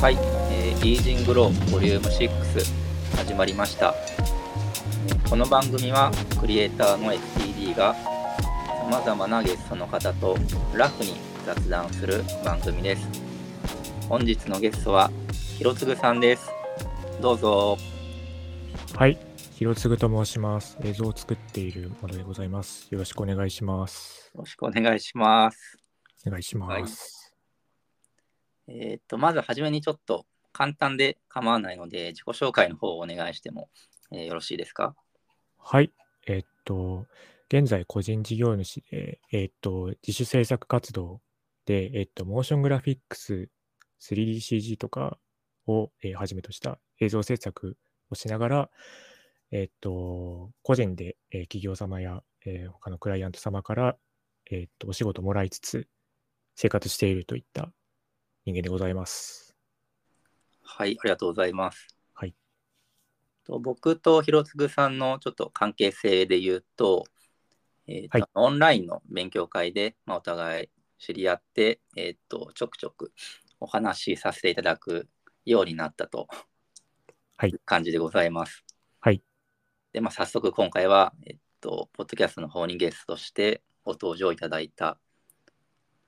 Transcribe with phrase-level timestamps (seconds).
[0.00, 0.16] はい、
[0.50, 3.94] えー、イージングローボリューム6始まりました。
[5.28, 7.94] この番組はクリエイターの STD が
[8.90, 10.38] 様々なゲストの方と
[10.74, 13.06] ラフに雑談する番組です。
[14.08, 15.10] 本日のゲストは
[15.58, 16.48] ひろつぐさんです。
[17.20, 17.76] どうぞ。
[18.96, 19.18] はい、
[19.56, 20.78] 広次と申します。
[20.82, 22.88] 映像を作っているものでございます。
[22.90, 24.30] よろしくお願いします。
[24.34, 25.76] よろしくお願いします。
[26.26, 27.19] お願いします。
[28.72, 33.68] えーっと、まずはじめにちょっと簡単で構わないので、自己紹介の方をお願いしても、
[34.12, 34.94] えーよろしいですか？
[35.58, 35.92] はい、
[36.26, 37.06] えっと、
[37.48, 41.20] 現在個人事業主で、えっと、自主制作活動
[41.66, 43.48] で、えっと、モーショングラフィックス、
[44.00, 45.18] 3DCG とか
[45.66, 47.76] を、えーはじめとした映像制作
[48.10, 48.70] をしながら、
[49.50, 53.96] えっと、個人で、えー企業様や、えー他のクライアント様から、
[54.50, 55.88] えっと、お仕事もらいつつ、
[56.56, 57.72] 生活しているといった
[58.46, 59.54] 人間でございます。
[60.62, 61.88] はい、ありがとうございます。
[62.14, 62.34] はい。
[63.44, 67.04] と僕とひろつぐさんのちょっと関係性で言うと、
[67.86, 73.12] えーとはいオンラインの勉強会で、まあ、お互い知り合って、えー、とちょくちょく
[73.58, 75.08] お話しさせていただく
[75.44, 76.28] ようになったと
[77.36, 78.64] はい感じでございます。
[79.00, 79.22] はい。
[79.92, 84.98] で、まあ、早速今回は、えっと、ポッドキャストの方にゲストとしてご登場いただいた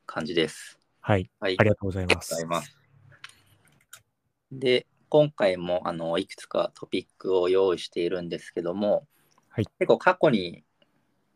[0.06, 0.81] 感じです。
[1.04, 1.56] はい、はい。
[1.58, 2.46] ありがとうございます。
[2.46, 2.76] ます。
[4.52, 9.06] で、今回もあのいくつかトピックを用意しているんですけども、
[9.48, 9.66] はい。
[9.80, 10.62] 結構過去に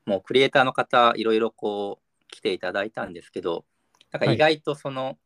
[0.06, 3.64] もうクリエイターの方いろいろこう来ていただいたんですけど、
[4.12, 5.18] なんか意外とその、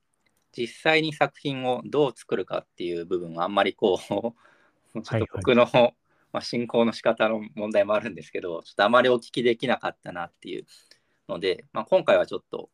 [0.57, 4.01] 実際に作品をどう作るかっていう部分はあんまりこ
[4.95, 5.69] う、 ちょっと僕の、
[6.33, 10.67] まあ、進行の仕方の問題もあるんですけど、ちょっとあまりお聞きできなかったなっていう
[11.29, 12.71] ので、まあ、今回はちょっと、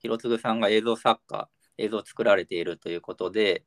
[0.00, 1.48] 広次さんが映像作家、
[1.78, 3.64] 映像を作られているということで、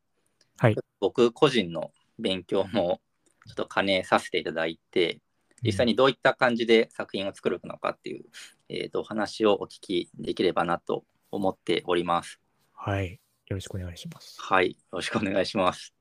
[0.57, 0.75] はい。
[0.99, 3.01] 僕個人の勉強も
[3.47, 5.21] ちょっと兼ねさせていただいて、
[5.63, 8.25] 実際にどういった感じで作品を作るのかっていう、
[8.69, 12.39] えーとお話をお聞きできればなと思っております。
[12.73, 13.19] はい。
[13.47, 14.38] よろしくお願いします。
[14.39, 15.93] はい、よろしくお願いします。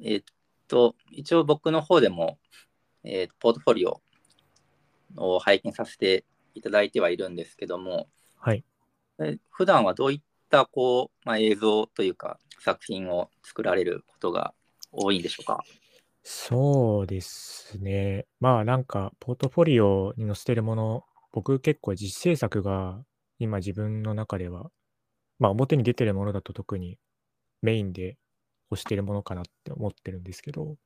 [0.00, 0.22] えっ
[0.68, 2.38] と、一応僕の方でも、
[3.04, 4.00] えーポートフォリオ
[5.16, 8.64] を拝見させていただいてはいるんですけども、はい。
[9.50, 14.54] 普段はどういったこう、まあ、映像というか作品を作られることが
[14.90, 15.64] 多いんでしょうか？
[16.22, 18.26] そうですね。
[18.38, 23.02] まあなんか、ポートフォリオに載せてるもの、僕結構実制作が
[23.38, 24.70] 今自分の中では、
[25.38, 26.98] まあ表に出てるものだと特に
[27.60, 28.18] メインで
[28.70, 30.76] 推してるものかなって思ってるんですけど、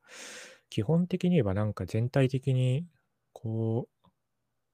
[0.69, 2.85] 基本的に言えばなんか全体的に、
[3.33, 4.09] こう、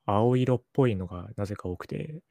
[0.05, 2.21] 青色っぽいのがなぜか多くて、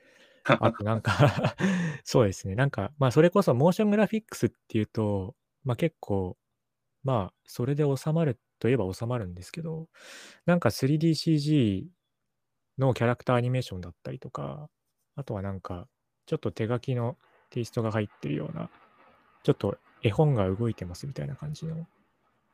[0.60, 1.56] あとなんか
[2.04, 2.54] そうですね。
[2.54, 6.36] なんか、まあそれこそモーショングラフィックスっていうと、まあ結構、
[7.04, 9.88] まあそれで収まるといえば収まるんですけど、
[10.46, 11.86] なんか 3DCG
[12.78, 14.68] のキャラクターアニメーションだったりとか、
[15.16, 15.88] あとはなんか
[16.26, 17.18] ちょっと手書きの
[17.50, 18.70] テイストが入ってるような、
[19.44, 21.86] ちょっと絵本が動いてますみたいな感じの、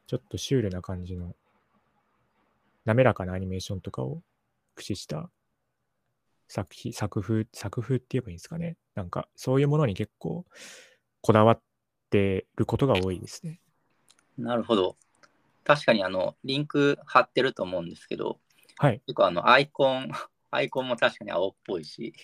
[0.07, 1.35] ちょっとシュールな感じの、
[2.85, 4.23] 滑らかなアニメーションとかを
[4.75, 5.31] 駆使した
[6.49, 8.77] 作品、作風、作風って言えばいいんですかね。
[8.95, 10.45] なんか、そういうものに結構
[11.21, 11.61] こだわっ
[12.11, 13.61] てることが多いですね。
[14.39, 14.97] なるほど。
[15.65, 18.41] 確かにあのリンク貼ってると思うんですけど、
[18.79, 20.11] はい、結構あのアイコン、
[20.51, 22.15] アイコンも確かに青っぽいし、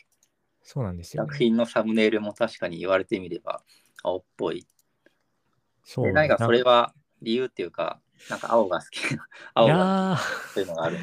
[0.62, 1.28] そうなんですよ、ね。
[1.28, 3.62] 作品のサムネイルも確かに言われてみれば
[4.02, 4.66] 青っぽい。
[5.82, 10.18] そうで何かそれはは理由っていうか、なんか青が好きな、 青いがや
[10.54, 10.96] というのがある。
[10.96, 11.00] ー、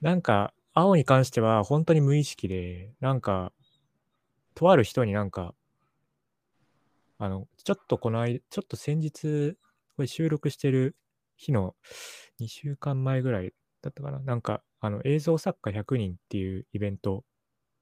[0.00, 3.52] なんか、青に関しては本当に無意識で、なんか、
[4.54, 5.54] とある人になんか、
[7.18, 9.56] あの、ちょっとこの間、ちょっと先日、
[9.96, 10.96] これ収録してる
[11.36, 11.74] 日の
[12.40, 14.18] 2週間前ぐらいだったかな。
[14.18, 17.24] なんか、あの、映像作家100人っていうイベント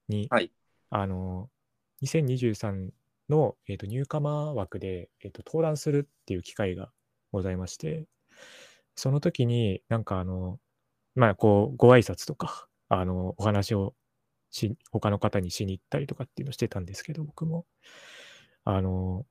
[0.08, 0.52] に、はい
[0.94, 1.48] あの、
[2.02, 2.90] 2023
[3.30, 6.90] の、えー、とニューカマー枠で、えー、と登壇するっていう機会が
[7.32, 8.04] ございまして、
[8.94, 10.58] その時になんかあの、
[11.14, 13.94] まあこう、ご挨拶とか、あの、お話を
[14.50, 17.64] し、他の方にしに行ったりとかっていうのをしてたんですけど、僕も。
[18.64, 19.24] あの、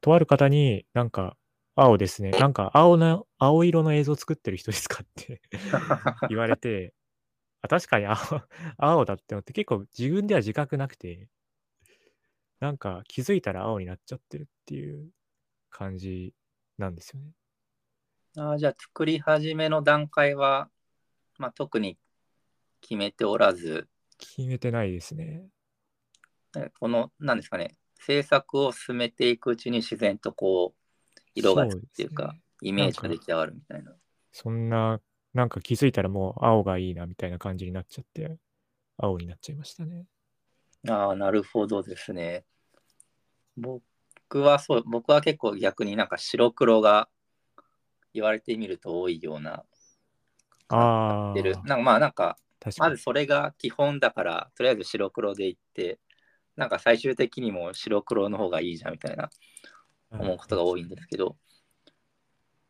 [0.00, 1.36] とある方になんか、
[1.74, 2.30] 青ですね。
[2.30, 5.42] なんか青の、青色の映像作ってる人ですかって
[6.30, 6.94] 言われて、
[7.62, 8.16] あ確かに青
[8.76, 11.28] 青だって思って結構自分では自覚なくて、
[12.60, 15.10] なんか気づいたら青になっちゃってるっていう
[15.70, 16.34] 感じ
[16.78, 17.32] なんですよね。
[18.36, 20.70] あーじゃあ作り始めの段階は、
[21.38, 21.98] まあ、特に
[22.82, 23.88] 決めておらず、
[24.18, 25.46] 決めてないですね。
[26.56, 33.94] えこの、なんですかね、制作を進めていくうちに自然とこう、色がつくっていうか、イメージが出来上がるみたいな。
[34.32, 35.00] そんな、
[35.32, 38.36] なんか気づいたらもう青がいいなみたいな感じになっちゃって、
[38.98, 40.04] 青になっちゃいましたね。
[40.88, 42.44] ああ、なるほどですね。
[43.56, 43.82] 僕
[44.40, 47.08] はそう、僕は結構逆になんか白黒が
[48.12, 49.64] 言われてみると多いような。
[50.68, 52.36] あ出るなんかまあなんか。
[52.78, 55.98] まずそれが基本だから、とりあえず白黒でいって、
[56.56, 59.30] なんか最終的にも白黒の方がいいじゃんみたいな
[60.10, 61.36] 思うことが多いんですけど、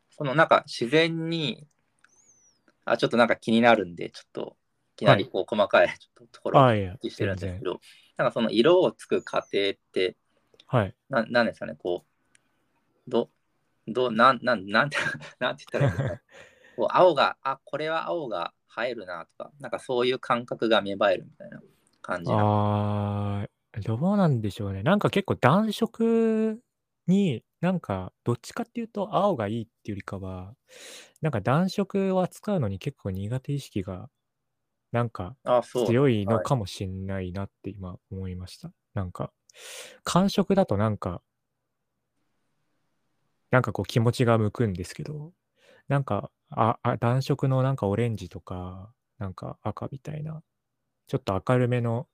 [0.09, 1.67] そのなんか自然に、
[2.85, 4.57] あ、ちょっとなんか気になるんで、ちょっと
[4.95, 7.59] いきなりこう細かいちょっとところをああ、いや、意識してるんです。
[7.59, 7.79] けど、
[8.17, 10.15] なんかその色をつく過程って、
[10.67, 10.95] はい。
[11.09, 13.29] ななんですかね、こう、ど、
[13.87, 14.97] ど、なん、なん、なんて、
[15.39, 16.21] なんて言ったらいいんですか。
[16.75, 21.61] こう青が、あ、これは青が映えるなとか、なんかそういう感覚が芽生えるみたいな
[22.01, 24.83] 感じなああ、どうなんでしょうね。
[24.83, 26.61] なんか結構暖色
[27.07, 30.53] に、なんかどっちかっていうと青がいいっていうよりかは、
[31.21, 34.09] なんか暖色を扱うのに結構苦手意識が、
[34.91, 35.35] なんか。
[35.65, 38.71] 強いのはいかもしんないなって今思いました。
[38.93, 39.31] なんか、
[40.03, 41.21] 寒色だとなんか、
[43.49, 45.31] なんかこう気持ちが向くんですけど、
[45.87, 50.41] なんか、あ、あ暖色のなんかオレンジとか、なんか赤みたいな、
[51.07, 52.07] ちょっと明るめの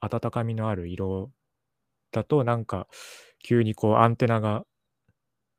[0.00, 1.32] 温かみのある色
[2.12, 2.88] だと、なんか
[3.42, 4.64] 急にこうアンテナが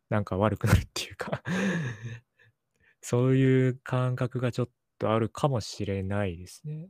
[0.10, 1.42] なんか悪くなるっていうか
[3.02, 4.70] そういう感覚がちょっ
[5.00, 6.90] とあるかもしれないですね。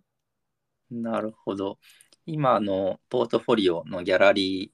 [0.89, 1.79] なるほど。
[2.25, 4.71] 今あのポートフォリオのギャラリ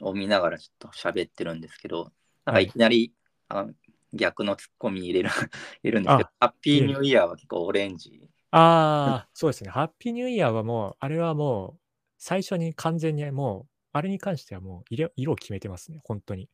[0.00, 3.12] ーを見ながらちょっと喋ってるんですけど、なんかはいいきなり、
[3.48, 3.66] あ
[4.12, 5.50] 逆のツッコミ入れる 入
[5.82, 8.22] れるんですけど、ハッピーニューイヤーは結構オレンジ。
[8.50, 9.70] ああ、そうですね。
[9.70, 11.80] ハッピーニューイヤーはもう、あれはもう、
[12.18, 16.00] 最初に完全にもう、あれに関してはもう色、色を決めてますね。
[16.04, 16.48] 本当に。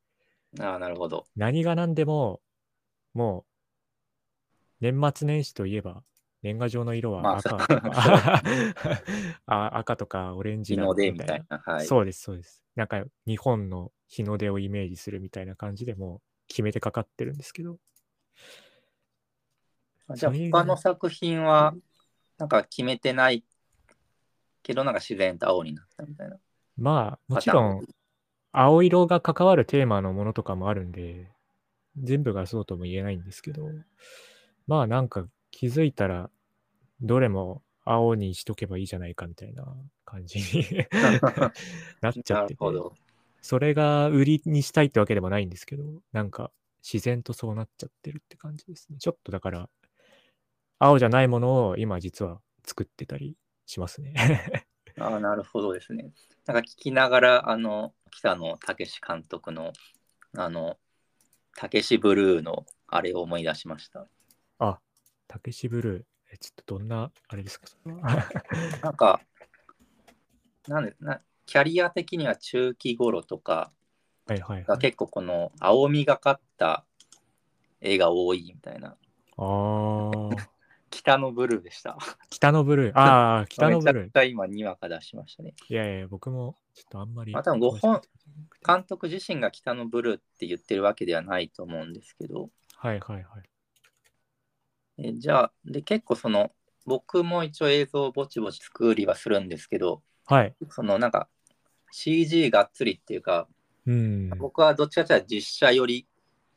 [0.61, 1.27] ああ、なるほど。
[1.37, 2.41] 何が何でも、
[3.13, 3.45] も
[4.81, 6.03] う、年末年始といえば、
[6.43, 7.57] 年賀状の色まあは赤、
[9.47, 11.35] あ赤とかオレンジだ日の出みみたいな。
[11.35, 11.59] たいな。
[11.75, 11.87] はい。
[11.87, 12.63] そうです、そうです。
[12.75, 17.79] なんか、日本の日の出をイメージするみたいな感じでもう決めてかかってるんですけど。
[20.15, 21.75] じゃあ他の作品は
[22.37, 23.45] なんか決めてない
[24.63, 26.37] けどなんか自然と青になったみたいな。
[26.77, 27.87] まあ、もちろん、
[28.53, 31.31] 青色が関わるテーマのものとかもあるんで、
[31.97, 33.69] 全部がそうとも言えないんですけど、
[34.67, 36.31] まあなんか気づいたら、
[37.01, 39.65] どれも青にしとけばいいじゃないかみたいな
[40.05, 40.65] 感じに
[42.01, 42.95] なっちゃっててなるほ、ど。
[43.45, 46.51] それが売りにしたいってわけでもないんですけど、なんか
[46.83, 48.97] 自然とそうなっちゃってるって感じですね。
[48.99, 49.69] ちょっとだから、
[50.79, 53.37] 青じゃないものを今実は作ってたり
[53.67, 54.15] しますね。
[54.99, 56.11] ああ、なるほどですね。
[56.47, 59.75] なんか聞きながら、あの、北野武監督の、
[60.39, 60.79] あの、
[61.55, 64.09] たけしブルーのあれを思い出しました。
[64.59, 64.81] あ、
[65.29, 66.05] たけしブルー。
[66.33, 67.69] え、ちょっとどんな、あれですか？
[68.83, 69.21] なんか、
[70.67, 73.73] なんでな、キャリア的には中期頃とか。
[74.27, 76.87] が結構この青みがかった
[77.81, 78.97] 絵が多いみたいな。
[79.37, 80.37] あー、
[80.91, 81.99] 北のブルーでした。
[82.31, 82.93] 北のブルー。
[82.99, 84.13] ああ、北のブルーめちゃく。
[84.13, 85.55] ちゃ今にわか出しましたね。
[85.69, 87.33] いやいや、僕もちょっとあんまり。
[87.33, 88.01] まあ多分ご本
[88.67, 93.43] 監督自身が北のブルーって言ってるわけではないと思うんですけど、はいはいはい。
[94.97, 96.53] えじゃあで結構その
[96.87, 100.55] 僕も一応映像をぼちぼち作りはするんですけどはい。
[100.71, 101.29] そのなんか
[101.97, 103.47] CG がっつりっていうか
[103.87, 104.31] うん。
[104.31, 106.09] 僕はどっちかというと実写寄り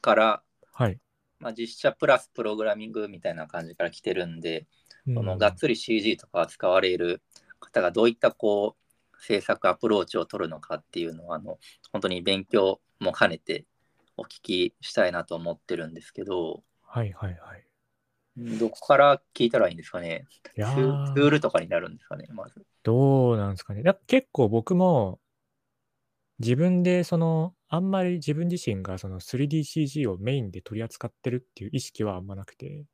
[0.02, 0.42] から、
[0.74, 0.98] はい。
[1.40, 4.66] まあ、実写プラスプログラミングみたいな感じから来てるんで、
[5.06, 7.22] うんそのがっつり CG とか使われる
[7.62, 11.60] 方がどういったこう制作アプローチを取るのかっていうのはあの
[11.94, 13.64] 本当に勉強も兼ねて
[14.18, 17.64] お聞きしたいなと思ってるんですけどはいはいはい。
[18.60, 20.26] どこから聞いたらいいんですかね？
[20.56, 22.66] ツールとかになるんですかねまず。
[22.84, 23.84] どうなんですかね。
[23.84, 25.20] だ結構僕も
[26.40, 32.86] 自分でそのあんまり自分自身がその 3DCG をメインで取り扱ってるっていう意識はあんまなくて、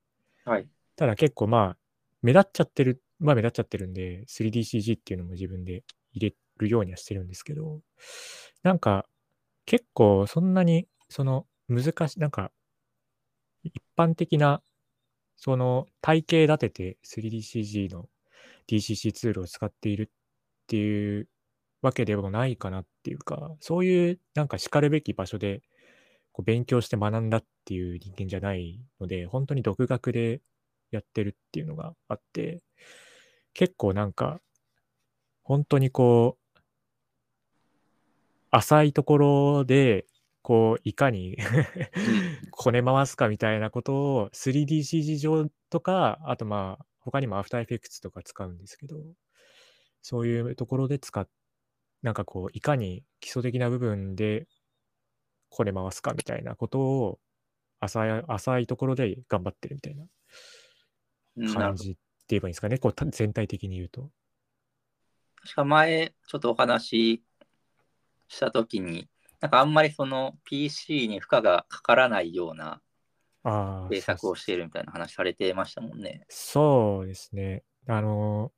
[0.46, 0.68] はい。
[0.96, 1.78] ただ結構まあ
[2.22, 5.84] 目立っちゃってる、まあ目立っちゃってるんで 3DCG っていうのも自分で
[6.14, 7.82] 入れるようにはしてるんですけど、
[8.64, 9.06] なんか
[9.66, 12.52] 結構そんなにその難しい、なんか
[13.64, 14.62] 一般的な
[15.36, 18.08] その体系立てて 3DCG の
[18.68, 20.08] DCC ツールを使っているっ
[20.68, 21.28] ていう
[21.84, 25.62] わけでもないかなっていうか、そういうなんか叱るべき場所で
[26.32, 30.42] こう勉強して学んだっていう人間じゃないので、本当に独学で
[30.90, 32.64] やってるっていうのがあって、
[33.54, 34.40] 結構なんか、
[35.44, 36.60] 本当にこう、
[38.50, 40.06] 浅いところで
[40.44, 41.38] こう、いかにうん。
[42.52, 48.98] こね回すかみたいなことを 3DCG 上とか、あとまあ、他にも After Effects とか使うんですけど、
[50.02, 51.28] そういうところで使っ、
[52.04, 54.48] なんかこう、いかに基礎的な部分で
[55.50, 57.20] こね回すかみたいなことを
[57.80, 60.06] 浅い、浅いところで頑張ってるみたいな
[61.54, 64.12] 感じって言えばいいんですかね、こうた全体的に言うと。
[65.42, 67.24] 確か前、ちょっとお話し
[68.28, 72.82] したときに、なんかあんまりその PC に負荷がかからないような
[73.90, 76.26] 制作をしているみたいな話されてましたもんね。
[76.30, 77.64] そうですね。
[77.88, 78.52] あの、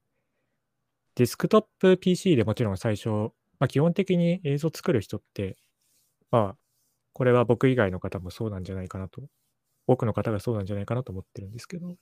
[1.15, 3.09] デスクトップ PC でもちろん最初、
[3.59, 5.57] まあ、基本的に映像作る人って、
[6.29, 6.55] まあ、
[7.13, 9.21] これは僕以外の方もそうなんじゃないかなと、
[9.87, 11.95] 多くの方がそうなんじゃないかなと思ってるんですけど、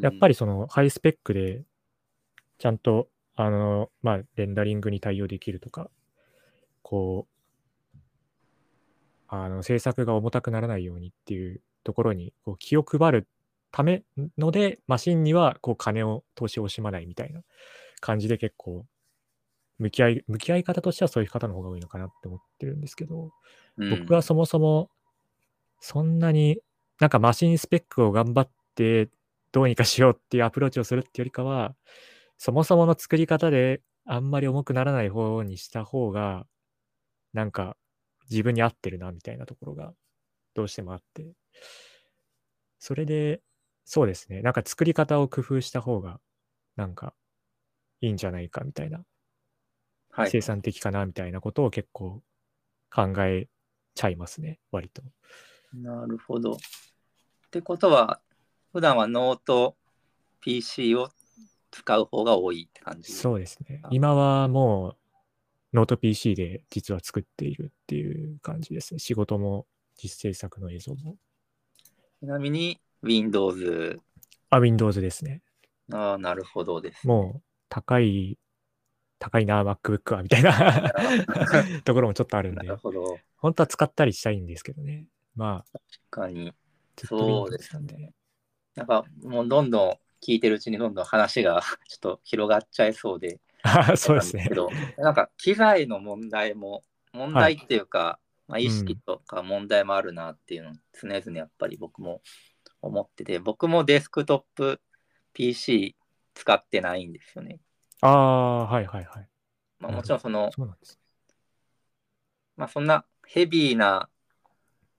[0.00, 1.62] やっぱり、りそのハイスペックで、
[2.58, 5.90] ちゃんと、あの、まあ、レンダリングに対応できるとか、
[6.82, 7.26] こ
[7.94, 7.98] う、
[9.28, 13.28] あの、制作が重たくならないようにっていうところに、こう、気を配る
[13.70, 14.02] ため
[14.38, 17.42] ので、マシンには、こう、金を、投資を惜しまないみたいな
[18.00, 18.86] 感じで結構、
[19.78, 23.32] 向き合い、向き合い方としてはそういう方の方が多いのかなって思ってるんですけど、
[23.78, 24.90] 僕はそもそも、
[25.80, 26.60] そんなに
[27.00, 29.08] なんかマシンスペックを頑張って
[29.52, 31.74] どうにかしようっていうアプローチをするっていうよりかは、
[32.38, 36.46] そもそもの作り方であんまり重くならない方にした方が、
[37.32, 37.76] なんか
[38.30, 39.94] 自分に合ってるなみたいなところが
[40.54, 41.32] どうしてもあって、
[42.78, 43.40] それで、
[43.84, 46.20] そうですね、なんか作り方を工夫した方が、
[46.76, 47.14] なんか
[48.00, 49.04] いいんじゃないかみたいな、
[50.10, 52.22] はい生産的かなみたいなことを結構
[52.90, 53.48] 考え
[53.94, 55.02] ちゃいますね、割と。
[55.74, 56.52] なるほど。
[56.54, 56.56] っ
[57.50, 58.20] てことは、
[58.72, 59.76] 普段はノート
[60.40, 61.10] PC を
[61.70, 63.12] 使う方が多いって感じ？
[63.12, 63.88] そうですねあ。
[63.92, 64.96] 今はもう
[65.76, 68.98] ノート PC で実は作っているっていう感じですね。
[68.98, 69.66] 仕事も
[69.96, 71.16] 実制作の映像も。
[72.20, 74.00] ちなみに Windows。
[74.50, 75.42] あ、Windows ですね。
[75.92, 77.06] ああ、なるほどです。
[77.06, 78.36] もう高い、
[79.18, 80.92] 高いな、MacBook はみたいな
[81.84, 83.18] ところもちょっとあるんでなる、ほど。
[83.36, 85.06] 本当は使ったりしたいんですけどね。
[85.34, 86.52] まあ、確かに。
[86.98, 87.78] そうです。
[87.80, 88.12] ね。
[88.74, 93.40] なんかもうどんどん聞いてるうちにどんどん話が ちょっと広がっちゃいそうで。
[93.62, 94.48] あ そうですね
[94.96, 102.20] なんか機材の問題も、問題っていうか、まあ、意識とか問題もあるなっていうのを常々やっぱり僕も
[102.82, 104.80] 思ってて、僕もデスクトップ
[105.34, 105.94] PC
[106.34, 107.60] 使ってないんですよね。
[108.00, 109.28] ああ、はいはいはい。
[109.78, 111.00] まあ、もちろんその、そうなんですね。
[112.56, 114.08] まあ、そんなヘビーな、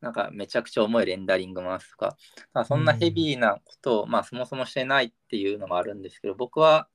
[0.01, 2.17] なんかめちゃくちゃ重いレンダリング回すとか、
[2.53, 6.87] まあ、そんなヘビーなことを、まあ、そもそもしてないっていうのもあるんですけど、僕は、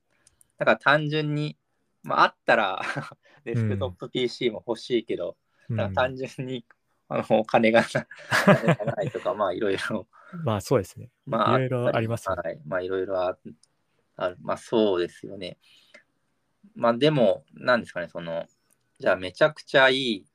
[0.57, 1.57] なんか単純に、
[2.03, 2.81] まあ、あったら
[3.45, 5.37] デスクトップ PC も欲しいけど、
[5.75, 6.65] か単純に
[7.09, 10.07] あのお 金がないとか、まあいろいろ、
[10.43, 11.09] まあそうですね。
[11.25, 13.37] まあ、いろいろありますよねはい、まあいろいろあ
[14.17, 14.37] ある。
[14.41, 15.57] まあそうですよね。
[16.75, 18.45] まあでも、なんですかね、その、
[18.99, 20.25] じゃあめちゃくちゃいい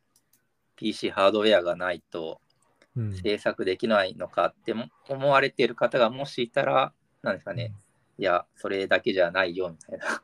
[0.77, 2.41] PC ハードウェアがないと
[2.97, 7.75] うん制作できないのかっても思われている方がもしいたら、なんですかね、
[8.19, 10.23] いや、それだけじゃないよみたいな。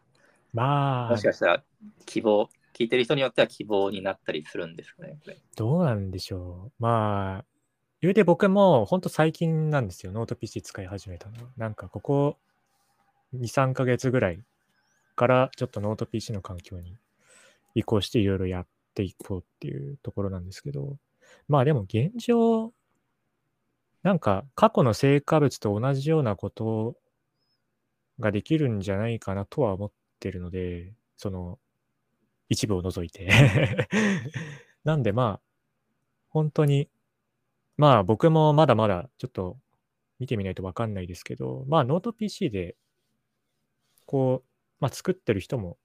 [0.53, 1.65] まあもし、かしたら
[2.07, 5.19] 希望、聞いてる人によっては希望になったりするんですかね。
[5.25, 6.83] これどうなんでしょう。
[6.83, 7.45] まあ、
[8.00, 11.50] 言うて僕も本当最近なんですよ、ノート PC 使い始めたのは。
[11.57, 12.38] なんかここ
[13.35, 14.42] 2、3ヶ月ぐらい
[15.16, 16.97] からちょっとノート PC の環境に
[17.75, 20.97] 移行していろいろやっていこうっていうところなんですけど、
[21.49, 22.73] まあでも現状、
[24.02, 26.97] なんか過去の成果物と同じようなこと
[28.20, 31.58] ができるんじゃないかなとは思ってるので、その
[32.49, 33.28] 一部を除いて。
[34.85, 35.40] なんでまあ、
[36.30, 36.88] 本当に、
[37.76, 39.58] まあ僕もまだまだちょっと
[40.18, 42.76] 見てみないとわかんないですけど、まあノート PC で、
[44.09, 44.49] こう、
[44.81, 45.77] まあ作ってる人も、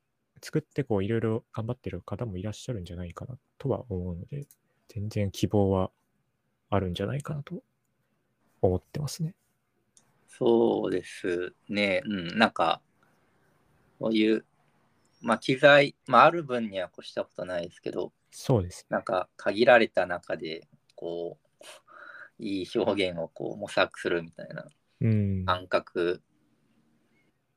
[0.41, 4.47] 作ってこういろいろ頑張ってる方もいらっしゃるんじゃないかなとは思うので、
[4.87, 5.91] 全然希望は
[6.69, 7.61] あるんじゃないかなと
[8.61, 9.35] 思ってますね。
[10.29, 12.01] そうですね。
[12.05, 12.81] うん、なんか、
[13.99, 14.45] こういう、
[15.21, 18.85] まあ、機材、まあ、ある分には越したことないですけど、そうです。
[18.89, 21.63] なんか、限られた中で、こう、
[22.39, 24.65] いい表現をこう模索するみたいな
[25.01, 25.45] うん。
[25.45, 26.21] 感覚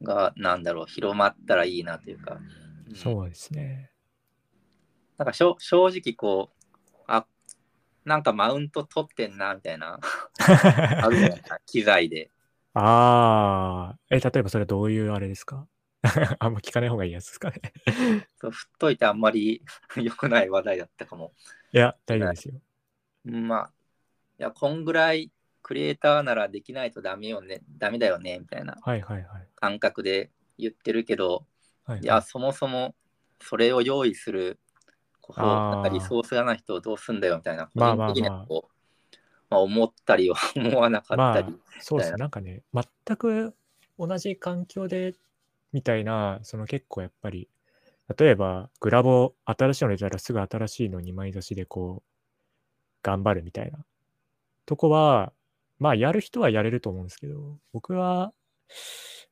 [0.02, 2.38] が、なんだろう、広まったらいいなというか、
[2.88, 3.90] うんそうですね。
[5.18, 7.26] なんかしょ正直こう、あ、
[8.04, 9.98] なんかマウント取ってんな、みたいな、
[10.38, 12.30] あるじゃない機材で。
[12.74, 15.66] ああ、え、例えばそれどういうあれですか？
[16.38, 17.60] あんま聞かない方がいいやつですかね。
[18.38, 19.62] そう振っといてあんまり
[19.96, 21.32] 良くない話題だったかも。
[21.72, 22.54] いや、大丈夫ですよ。
[23.24, 23.72] まあ、
[24.38, 25.32] いや、こんぐらい
[25.66, 28.76] クリエイターならできないとダメよね、ダメだよね、みたいな。
[29.56, 31.44] 感覚で言ってるけど、
[31.84, 32.94] はい、いや、そもそも
[33.40, 34.60] それを用意する、
[35.20, 38.76] こなんかリソースがない人をどうすんだよみたいな、個人的にはこう
[39.50, 42.12] まあ、思ったりは 思わなかまあったり、、そうですね。
[42.12, 43.56] ななんかね、全く
[43.98, 45.14] 同じ環境で、
[45.72, 47.48] みたいな、その結構やっぱり、
[48.16, 52.10] 例えば、グラボ、新しいの出たらすぐ新しいの2枚差しでこう、
[53.02, 53.84] 頑張るみたいな
[54.64, 55.32] とこは、
[55.78, 58.32] まあ、やる人はやれると思うんですけど、僕は、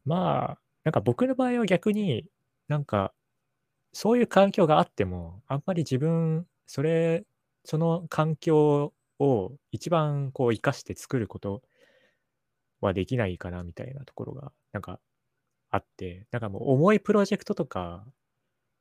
[0.05, 2.27] まあ、なんか僕の場合は逆に
[2.69, 3.13] なんか、
[3.93, 7.25] そういう環境があっても、あんまり自分、それ、
[7.65, 11.63] その環境を一番こう生かして作ること
[12.81, 15.01] はできないかなみたいなところがなんか
[15.71, 18.05] あって、なんかもう重いプロジェクトとか、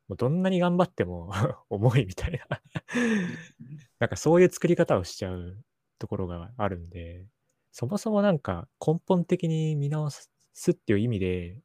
[0.08, 1.32] もうどんなに頑張っても
[1.70, 2.62] 重いみたいな、
[4.00, 5.64] なんかそういう作り方をしちゃう
[6.00, 7.26] ところがあるんで、
[7.74, 10.30] そもそもなんか根本的に見直す
[10.72, 11.58] っていう意味で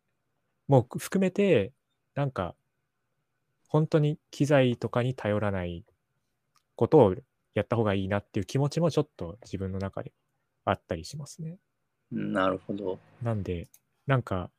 [0.67, 1.73] もう含めて、
[2.15, 2.55] なんか
[3.69, 5.85] 本当に機材とかに頼らない
[6.77, 7.15] ことを
[7.55, 10.13] やった方がいいなっていう気持ちもちょっと自分の中で
[10.65, 11.59] あったりしますね。
[12.11, 12.99] なるほど。
[13.23, 13.69] なんで、
[14.07, 14.51] なんか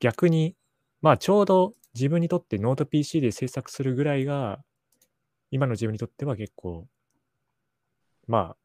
[0.00, 0.56] 逆に、
[1.00, 4.64] まあちょうど自分にとってノート PC で制作するぐらいが、
[5.52, 6.88] 今の自分にとっては結構、
[8.26, 8.56] まあ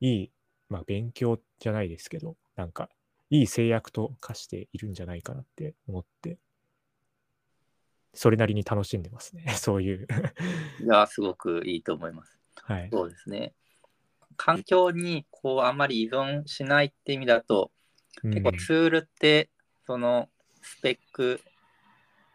[0.00, 0.30] いい、
[0.72, 2.88] まあ勉強じゃないですけど、なんか
[3.30, 6.38] いい制約と化しているんじゃないかなって思って、
[8.14, 9.44] それなりに楽しんでますね。
[9.56, 10.06] そういう。
[10.82, 12.38] いや、すごくいいと思います。
[12.62, 12.88] はい。
[12.90, 13.52] そうですね。
[14.36, 17.70] 環境にこうあんまり依存しないって意味だと、
[18.22, 19.50] 結構うんツールって、
[19.86, 20.28] その
[20.62, 21.40] スペック、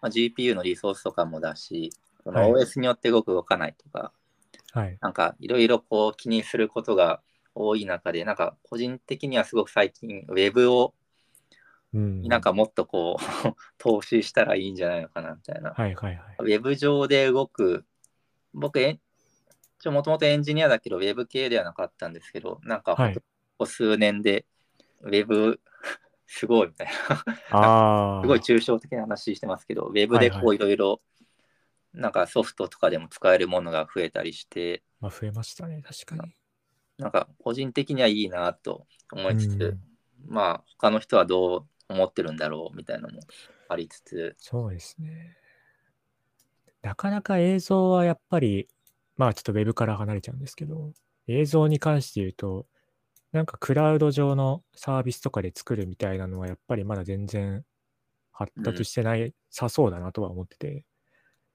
[0.01, 1.91] まあ、GPU のリソースとかもだし、
[2.23, 4.11] そのはい OS によって動く動かないとか、
[4.73, 4.97] はい。
[5.01, 7.21] なんかいろいろこう気にすることが
[7.57, 10.93] 多い中で、なんか個人的にはすごく最近 Web を
[11.93, 12.21] うん。
[12.23, 13.23] なんかもっとこう
[13.77, 15.71] 投資したらいいんじゃないのかなみたいな。
[15.71, 16.35] はいはいはい。
[16.39, 17.85] ウェブ上で動く、
[18.53, 18.99] 僕、え
[19.85, 23.21] もともとエンジニアだけど、ウェブ系ではなかったんですけど、なんか、はいこ
[23.59, 24.45] こ数年で、
[25.01, 25.59] ウェブ、
[26.27, 28.21] すごいみたいな。
[28.21, 31.01] すごい抽象的な話してますけど、ウェブでこはういろいろ、
[31.93, 36.36] なんかソフトとかでも使えるものが増えたりして、まあ、増えましたね、確かに。
[36.97, 39.65] なんか個人的にはいいなと思いつつ、う
[40.29, 40.33] ん。
[40.33, 43.21] まあ、他の人はどう思ってるんだろうみたいなのも
[43.69, 45.37] ありつつ、そうですね。
[46.81, 48.67] なかなか映像はやっぱり、
[49.15, 50.91] まあちょっとウェブから離れちゃうんですけど、
[51.27, 52.65] 映像に関して言うと、
[53.31, 57.63] なんかクラウド上のサービスとかで作るみたいなのはやっぱりまだ全然
[58.31, 60.85] 発達してないさそうだなとは思ってて、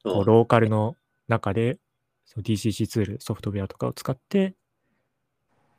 [0.05, 0.97] こそううローカルの
[1.29, 1.79] 中で
[2.27, 4.55] その DCC ツール、ソフトウェアとかを使って、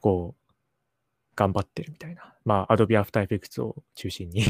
[0.04, 0.54] こう、
[1.34, 2.36] 頑張ってるみたいな。
[2.44, 4.44] まあ、Adobe After Effects を中心に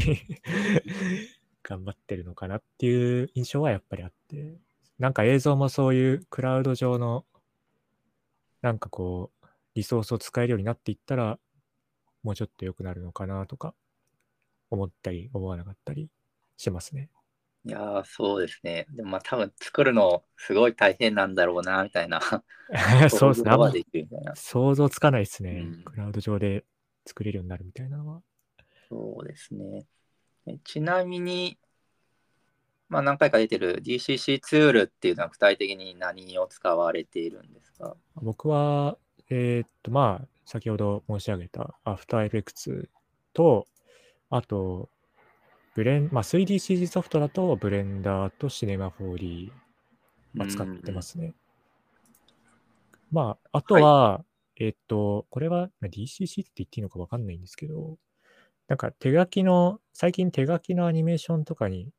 [1.62, 4.58] 頑張ってるのかなっていう印象はやっぱりあって、
[4.98, 7.24] なんか映像もそういうクラウド上の、
[8.62, 11.38] なんかこう、リソースを使えるようになっていったら、
[12.24, 13.76] もうちょっと良くなるのかなとか、
[14.70, 16.10] 思ったり、思わなかったり
[16.56, 17.10] しますね。
[17.66, 18.86] いやーそうですね。
[18.90, 22.20] でもまあ多分作るのすごい大変なんだろうなみたいな。
[23.10, 23.50] そうですね。
[23.50, 23.72] あんま
[24.34, 26.64] 想像つかないですね、うんクラウド上で
[27.06, 28.22] 作れるようになるみたいなのは。
[28.88, 29.86] そうですね。
[30.46, 31.58] えちなみに、
[32.88, 37.96] まあ何回か出てる DCC ツールっていうのは具体的に何を使われているんですか？
[38.16, 38.98] 僕は、
[39.30, 42.88] えーっと、まあ、先ほど申し上げた After Effects
[43.32, 43.66] と、
[44.28, 44.90] あと、
[45.74, 49.50] ブレン、まあ、3DCG ソフトだと、ブレンダーと Cinema 4D
[50.38, 51.34] は使ってますね。
[53.10, 54.24] まあ、あとは、
[54.56, 57.98] えーっと、これはまあ DCC って言っていいのかわかんないんですけど、
[58.68, 61.90] なんか手書きの、最近手書きのアニメーションとかに、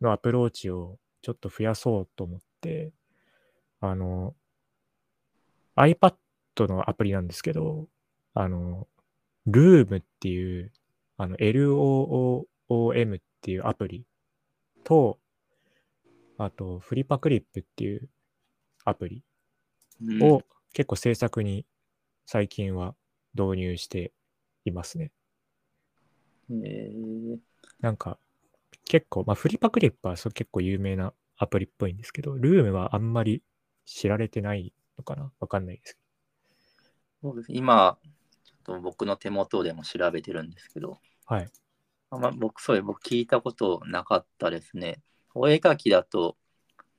[0.00, 2.92] のアプローチをちょっと増やそうと思って、
[3.80, 4.34] あの、
[5.76, 6.14] iPad
[6.68, 7.88] のアプリなんですけど、
[8.34, 8.86] あの、
[9.48, 10.72] Loom っていう、
[11.16, 14.04] あの、LOOM っていうアプリ
[14.84, 15.18] と、
[16.38, 18.08] あと、フリパクリップっていう
[18.84, 19.22] アプリ
[20.02, 21.66] うんを結構制作に
[22.26, 22.94] 最近は
[23.34, 24.12] 導入して
[24.64, 25.10] いますね。
[26.50, 27.38] えー
[27.80, 28.18] なんか、
[28.84, 33.42] 結構、まあ、フリパクリップはそう結構有名なアプリっぽいんですけど、ルームはあんまり
[33.84, 35.32] 知られてないのかな？
[35.40, 36.00] わかんないですけ
[37.22, 37.98] そうです今、
[38.44, 41.00] ちょっと僕の手元でも調べてるんですけど、ど。
[41.26, 41.50] はい。
[42.10, 45.00] あんま僕、そういう僕聞いたことなかったですね。
[45.34, 46.36] お絵描きだと、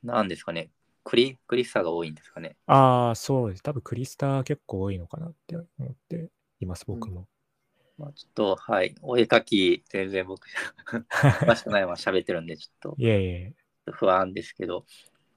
[0.04, 0.70] 何ですかね、
[1.04, 2.56] クリクリスタが多いんですかね。
[2.68, 3.64] ああ、そうです。
[3.64, 7.28] 多分クリスタ結構多いのかなって思っています、僕も。
[7.98, 10.48] まあ、ちょっと、はい、お絵描き、全然僕、
[11.10, 13.56] 詳しくないまま喋ってるんで、ちょっといえいえ、
[13.92, 14.86] 不安ですけど、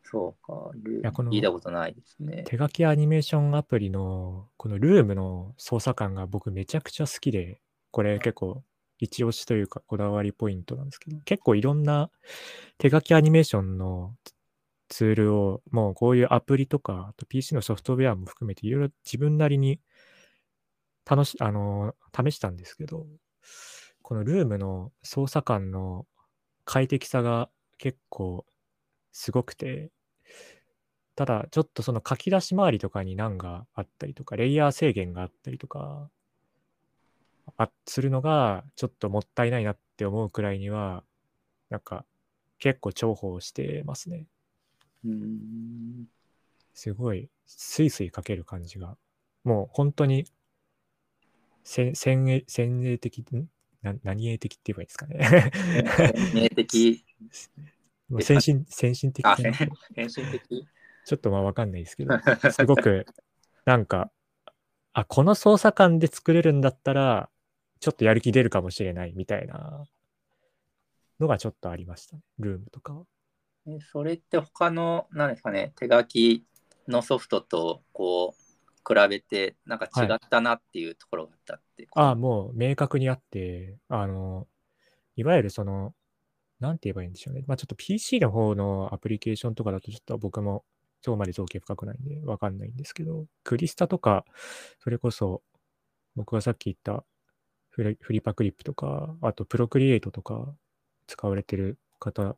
[0.04, 2.44] そうか、ルやこの聞いたことないですね。
[2.44, 8.62] 手書きアニメーションアプリのこのルームの操作感が僕めちゃくちゃ好きで、これ結構
[9.02, 12.08] 一押しというかこだわりポイントなんですけど、結構いろんな
[12.78, 14.14] 手書きアニメーションの
[14.88, 19.80] ツールをもうこういうアプリとか、あと PC のソフトウェアも含めていろいろ自分なりに
[21.04, 23.06] 楽し、あの、試したんですけど、
[24.02, 26.06] このルームの操作感の
[26.64, 28.46] 快適さが結構
[29.10, 29.90] すごくて、
[31.16, 36.08] ただちょっとその書き出し周りとかに難があったりとか、レイヤー制限があったりとか、
[37.56, 41.04] あするのがちょっともったいないなって思うくらいには、
[41.70, 42.04] なんか
[42.58, 44.26] 結構重宝してますね。
[45.04, 46.06] うーん。
[46.74, 48.96] すごいスイスイ書ける感じが、
[49.44, 50.24] もう本当に
[51.64, 53.48] 先先鋭先鋭的、ん
[53.82, 55.50] な何鋭的って言えばいいですかね。
[56.32, 57.04] 先的、
[58.08, 60.66] もう先進先進的先進的。
[61.04, 62.14] ちょっとまあわかんないですけど、
[62.52, 63.06] すごく
[63.64, 64.10] なんか、
[64.92, 67.28] あ、この操作感で作れるんだったら、
[67.80, 69.84] ちょっとやる気出るかもしれないみたいな
[71.18, 72.22] のがちょっとありましたね。
[72.38, 73.04] ルームとかは。
[73.66, 76.44] えそれって他の、なんですかね、手書き
[76.88, 81.88] のソフトとこう比べて、なんか違ったなっていうところがあったって。
[81.94, 84.46] ああ、もう明確にあって、あの、
[85.16, 85.94] いわゆるその、
[86.60, 87.44] なんて言えばいいんでしょうね。
[87.46, 90.64] まあちょっと PC の方のアプリケーションとかだとちょっと僕も
[91.02, 94.24] そこまで造形深くないんでわかんないんですけど、クリスタとか、
[94.78, 95.42] それこそ
[96.16, 97.04] 僕がさっき言った
[97.70, 100.54] フリフリパクリップとか、あとプロクリエイトとか
[101.06, 102.36] 使われてる方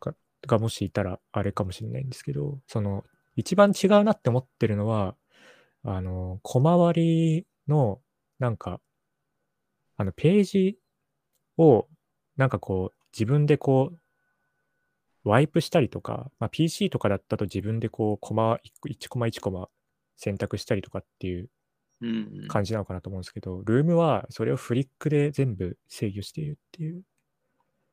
[0.00, 0.14] が
[0.46, 3.04] がもしいたらあれかもしれないんですけど、その
[3.36, 5.16] 一番違うなって思ってるのは、
[5.82, 8.00] あの、小回りの、
[8.38, 8.80] なんか、
[9.96, 10.78] あの、ページ
[11.58, 11.86] を、
[12.36, 13.98] なんかこう、自分でこう、
[15.24, 19.68] ワイプしたりとか、まあ、PC とかだったと自分でこう、コマ、1コマ1コマ
[20.16, 21.48] 選択したりとかっていう
[22.00, 22.48] うん。
[22.48, 27.02] 感じなのかなと思うんですけど、ルームはそれをフリックで全部制御しているっていう。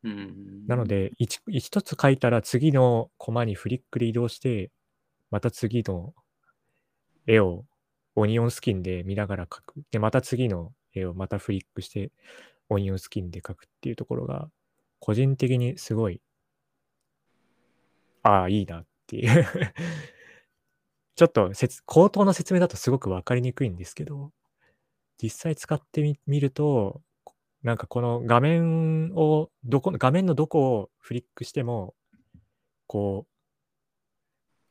[0.03, 0.67] うん。
[0.67, 4.71] なの、で、一一つ書いたら次のコマにフリックで移動して、
[5.31, 6.13] また次の
[7.27, 7.65] 絵を
[8.15, 9.83] オニオンスキンで見ながら描く。
[9.91, 12.11] で、また次の絵をまたフリックして
[12.69, 14.49] オニオンスキンで描くっていうところが、
[14.99, 16.21] 個人的にすごい、
[18.23, 19.45] ああ、いいなっていう。
[21.15, 24.31] ちょっと説口頭の説明だとすごくわかりにくいんですけど、
[25.21, 27.01] 実際使ってみると、
[27.63, 31.95] なんかこの画面を、どこ、画面のどこをフリックしても、
[32.87, 33.31] こう、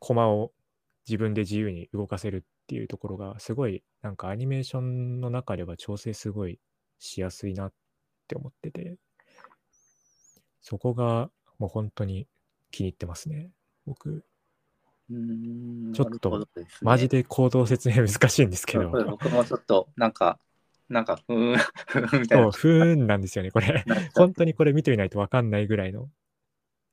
[0.01, 0.53] コマを
[1.07, 6.59] 自分で自由に動かせるっていうところが、すごい、なんかアニメーションの中では調整すごい
[6.99, 7.73] しやすいなっ
[8.27, 8.97] て思ってて、
[10.61, 12.27] そこがもう本当に
[12.71, 13.51] 気に入ってますね。
[13.87, 14.25] 僕、
[15.11, 15.93] うん。
[15.93, 16.47] ちょっとね
[16.83, 20.39] マジで行動説明難しいんですけど、僕もちょっと、なんか、
[20.89, 22.61] なんか、ふーん、ふーんみたいなそう、。
[22.61, 23.85] ふーんなんですよね、これ。
[24.15, 26.09] 本当にこれ見てみないとわかんないぐらいの、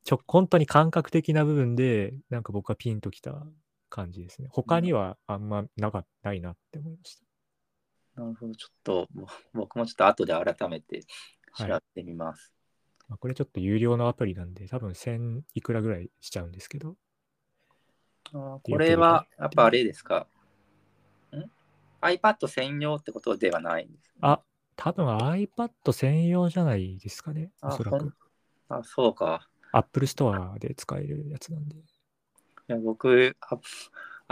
[0.04, 3.46] ちょ、本当に感覚的な部分で、なんか僕はピンときた
[3.90, 4.50] 感じですね。
[4.52, 7.20] 他にはあんまなかないなって思いまし
[8.16, 8.22] た。
[8.22, 11.02] なるほど、ちょっと、ぼ僕もちょっと後で改めて
[11.56, 12.57] 調べてみます。
[13.08, 16.96] まあ、これちょっと有料のアプリなんで、多分1000いくらぐらいしちゃうんですけど、
[18.34, 20.28] あーこれは、やっぱあれですか？
[21.34, 21.50] ん
[22.02, 24.12] ?iPad 専用ってことではないんです、ね。
[24.22, 24.42] あ、
[24.76, 28.14] 多分 iPad 専用じゃないですかね、おそらく。
[28.70, 29.48] あ、そうか。
[29.72, 31.76] Apple Store で使えるやつなんで。
[31.78, 31.80] い
[32.68, 33.58] や僕、あ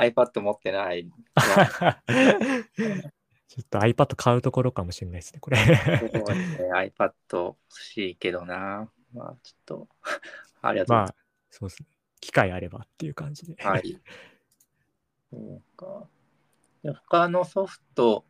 [0.01, 1.09] iPad 持ってない。
[3.47, 5.57] ちょっと iPad 買うところかもしれないですね、これ。
[5.57, 5.69] そう
[6.09, 8.89] ですね iPad 欲しいけどな。
[9.13, 9.87] まあ、ちょっと、
[10.61, 11.15] ありがとうございまあ、
[11.49, 11.89] そうですね。
[12.19, 13.55] 機会あればっていう感じで。
[13.57, 13.67] ます。
[13.67, 14.01] はい。
[15.31, 16.07] そうか。
[16.83, 18.25] で他のソフト、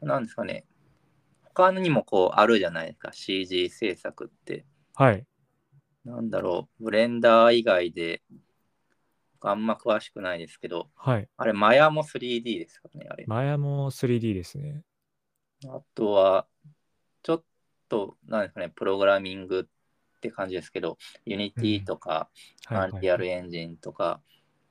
[0.00, 0.64] なんですかね。
[1.42, 4.64] 他にもこうあるじゃないですか、CG 制作って。
[4.94, 5.26] はい。
[6.04, 8.22] なんだろう、ブレンダー以外で、
[9.48, 11.28] あんま詳しくないですけど、はい。
[11.36, 13.24] あれ、マヤも 3D ですかね、あれ。
[13.26, 14.82] マヤも 3D ですね。
[15.66, 16.46] あとは、
[17.22, 17.44] ちょっ
[17.88, 19.68] と、なんですかね、プログラミング
[20.16, 22.28] って感じですけど、Unity とか、
[22.66, 23.02] はい、はい。
[23.02, 24.20] Unreal Engine とか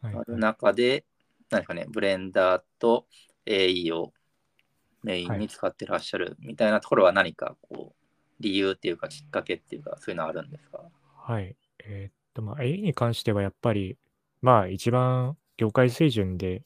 [0.01, 1.05] はいある中で、
[1.49, 3.05] なんですかね、ブレンダーと
[3.45, 4.13] AE を
[5.03, 7.95] メインに使ってらっしゃるみたいなところは何かこう、
[8.39, 10.82] 理由っていうかきっかけっていうか、そういうのあるんですか？
[11.17, 11.55] はい。
[11.79, 13.97] えーっとまあ AI に関してはやっぱり、
[14.41, 16.63] まあ一番業界水準で、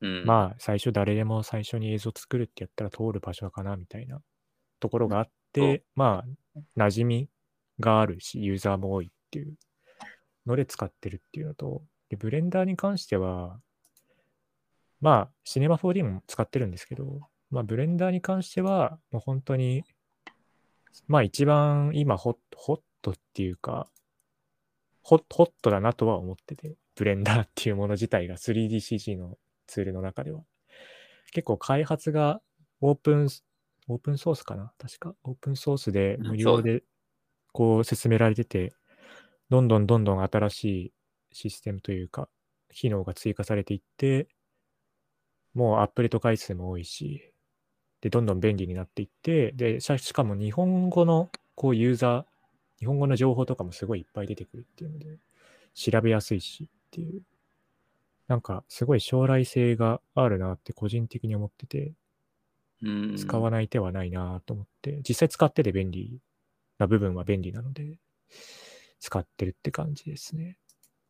[0.00, 0.24] うん。
[0.24, 4.20] まあ最初誰でも最初に映像作るってやったら通る場所かなみたいな
[4.80, 7.28] ところがあって、まあ馴染み
[7.80, 9.54] があるし、ユーザーも多いっていう
[10.46, 13.58] ので使ってるっていうのと、でブレンダーに関しては、
[15.00, 19.84] まあシネマ 4D も使ってるんですけど、まあブレンダーに関してはもう本当に、
[21.06, 23.88] まあ一番今ホッホットっていうか、
[25.02, 30.40] ホッホットだなとは思ってて、ブレンダーっていうもの自体が 3DCG のツールの中では。
[31.30, 32.40] 結構開発が
[32.80, 33.28] オープン、
[33.86, 34.72] オープンソースかな？
[34.78, 35.14] 確か？
[35.22, 36.82] オープンソースでうん無料で
[37.52, 38.72] こう進められてて、
[39.48, 40.92] どんどんどんどん新しい
[41.30, 42.28] システムというか、
[42.74, 44.26] 機能が追加されていって、
[45.54, 47.32] もうアップデート回数も多いし、
[48.00, 52.24] で、どんどん便利になっていって、で、ししかも日本語のこうユーザー、
[52.80, 55.18] 日本語の情報とかもすごいいっぱい出てくるっていうので、
[55.74, 57.22] 調べやすいしっていう、
[58.28, 61.92] なんかすごい将来性があるなって個人的に思ってて、
[62.82, 63.16] うん。
[63.16, 66.20] 使わない手はないなと思って、実際使ってて便利
[66.78, 67.98] な部分は便利なので、
[69.00, 70.58] 使ってるって感じですね。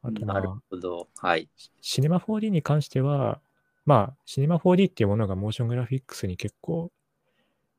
[0.02, 1.08] あとまなるあ、ほど。
[1.16, 1.48] はい。
[1.80, 3.40] シネマ 4D に関しては、
[3.84, 6.92] まあ、シネマ 4D っていうものがモーショングラフィックスに結構、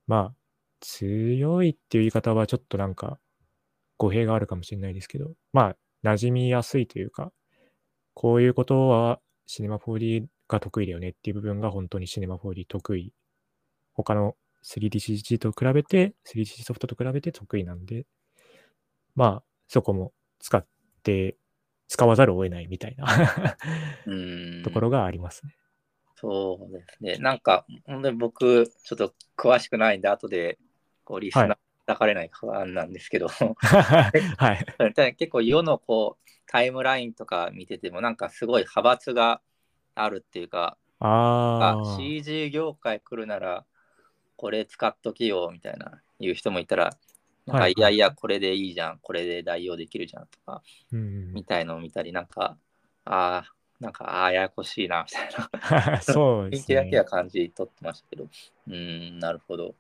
[0.08, 0.36] まあ、
[0.82, 3.20] 強いっていう言い方はちょっとなんか
[3.98, 7.32] 語弊があるかもしれないですけど、まあ、馴染みやすいというか、
[8.20, 13.14] こういうことはシネマ 4D が得意だよねっていう部分が本当にシネマ 4D 得意。
[13.94, 18.06] 他の 3DCG と比べて、3DC ソフトと比べて得意なんで、
[19.16, 20.68] まあ、そこも使っ
[21.02, 21.38] て、
[21.88, 23.08] 使わざるを得ないみたいな
[24.06, 24.64] うん。
[24.68, 25.56] ところがありますね。
[26.18, 27.16] そうですね。
[27.20, 30.60] なんか、本当に僕、ちょっと詳しくないんで、後で、
[31.06, 34.12] こう、リスナーはい抱かれない不安なんですけど、は
[34.54, 34.66] い。
[34.78, 39.42] ただ結構世のこう、タイムラインとか見てても、なんかすごい派閥が
[39.96, 41.98] あるっていうか、あああ。
[41.98, 43.66] CG 業界来るなら、
[44.36, 46.96] これ使っときよ、みたいな、言う人もいたら、
[47.48, 52.58] なんか、はいいやいや、これでいいじゃん、これで代用できるじゃんとか、みたいのを見たり、なんか、
[53.06, 56.02] ああ、なんか、ああ、ややこしいな、みたいな。
[56.02, 57.10] そうです雰囲気だけはね。
[57.10, 58.26] 感じ取ってましたけど。
[58.26, 59.76] うーん、なるほど。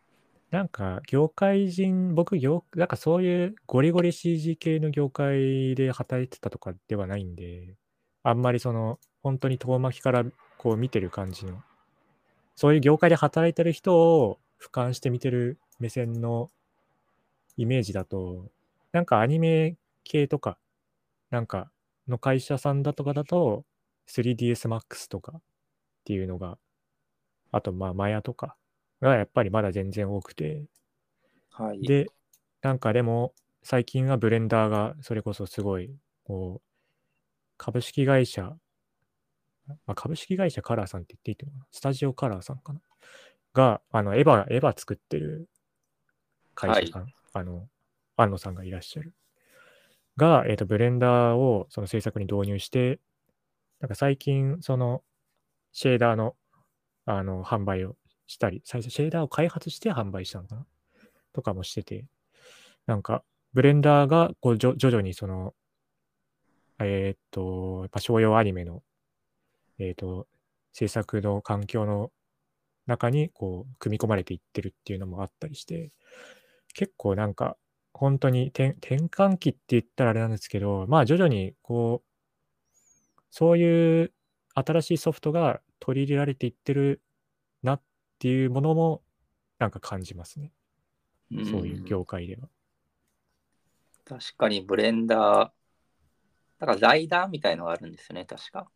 [0.52, 7.76] なんか、業界人、僕、業、なんかそういうゴリゴリ CG 系の業界で働いてたとかではないんで、
[8.24, 10.26] あんまりその、本当に遠巻きから
[10.58, 11.62] こう見てる感じの、
[12.56, 16.50] そういう業界で働いてる人を俯瞰して見てる目線の
[17.58, 18.46] イメージだと、
[18.92, 20.58] なんかアニメ系とか、
[21.30, 21.72] なんか
[22.08, 23.66] の会社さんだとかだと、
[24.08, 25.42] 3DSMAX とかっ
[26.06, 26.58] ていうのが、
[27.52, 28.56] あとまあマヤとか
[29.02, 30.66] がやっぱりまだ全然多くて、
[31.52, 31.82] はい。
[31.82, 32.08] で、
[32.62, 33.34] なんかでも
[33.64, 36.62] 最近はブレンダーがそれこそすごい、こう、
[37.58, 38.56] 株式会社、
[39.68, 41.66] まあ、株式会社カラーさんって言っていいと思うな？
[41.72, 42.82] スタジオカラーさんかな？
[43.54, 45.50] が、あの、エヴァ、エヴァ作ってる
[46.56, 47.68] 会社さん、あの、
[48.16, 49.14] 安野さんがいらっしゃる。
[50.18, 53.00] が、えっ、と、ブレンダーをその制作に導入して、
[53.80, 55.04] なんか最近、その、
[55.72, 56.36] シェーダーの、
[57.06, 57.96] あの、販売を
[58.30, 60.66] したり、最初シェーダーを開発して販売したのかな？
[61.34, 62.06] とかもしてて、
[62.86, 65.56] なんか、ブレンダーがこう徐々にその、
[66.80, 68.84] えーっと、やっぱ商用アニメの、
[69.80, 70.28] えーっと、
[70.72, 72.12] 制作の環境の
[72.86, 75.92] 中にこう、組み込まれていってるっていうのもあったりして、
[76.74, 77.58] 結構なんか、
[77.92, 82.08] 本当に転換期って言ったらあれなんですけど、まあ徐々にこう、
[83.32, 84.14] そういう
[84.54, 87.02] 新しいソフトが取り入れられていってる
[88.20, 89.02] っていうものも
[89.60, 90.52] なんか感じますね。
[91.32, 92.50] そういう業界では。
[94.04, 95.50] 確かにブレンダー、
[96.60, 98.68] だから財団みたいのがあるんですよね、確か。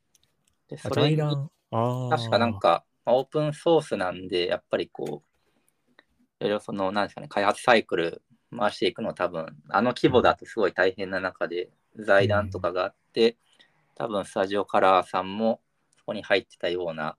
[0.69, 1.17] で、あそれ。
[1.17, 5.43] 確かなんか、まあオープンソースなんで、やっぱりこう、
[6.39, 8.21] いろいろその、なんですかね、開発サイクル
[8.57, 13.37] 回していくのは多分、あの規模だとすごい大変な中で、財団とかがあって、
[13.95, 15.59] 多分スタジオカラーさんも
[15.97, 17.17] そこに入ってたような、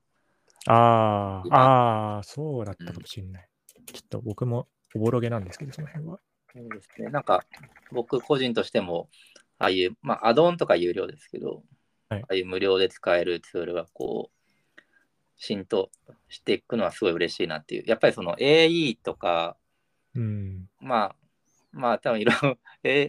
[0.67, 3.49] ああ、今ああ、そうだったかもしれない。
[3.87, 6.21] ちょっと僕もおぼろげなんですけど、その辺は。
[6.53, 7.45] そうですね、なんか
[7.91, 9.09] 僕個人としても、
[9.59, 11.63] ああいう、まあ、アドオンとか有料ですけど、
[12.09, 14.81] はいああいう無料で使えるツールがこう、
[15.37, 15.91] 浸透
[16.29, 17.85] していくのはすごい嬉しいなっていう。
[17.87, 19.57] やっぱりその AE とか、
[20.15, 20.69] うん。
[20.81, 21.17] まあ、
[21.73, 23.09] まあ多分いろいろ、 え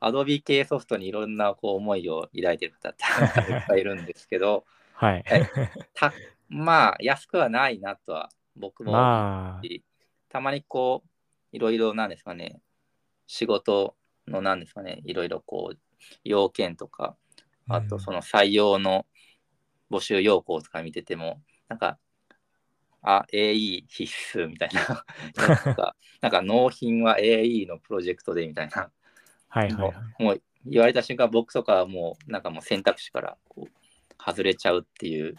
[0.00, 3.02] アドビ系ソフトにいろんなこう思いを抱いてる方って
[3.52, 5.22] いっぱいいるんですけど、はい。
[5.26, 5.50] はい
[5.94, 6.12] た
[6.52, 9.82] まあ安くはないなとは僕もまあ、し、
[10.28, 11.08] たまにこう、
[11.56, 12.60] いろいろなんですかね、
[13.26, 13.96] 仕事
[14.28, 15.78] のなんですかね、いろいろこう、
[16.24, 17.16] 要件とか、
[17.68, 19.06] あとその採用の
[19.90, 21.98] 募集要項とか見てても、なんか、
[23.02, 25.04] あ、AE 必須みたいな。
[25.64, 28.90] なんか、なんか納品は AE のプロジェクトでみたいな。
[29.48, 35.36] はいはい、はい、もう言われた瞬間、僕とかはもう、なんかもう選択肢からこう外れちゃうっていう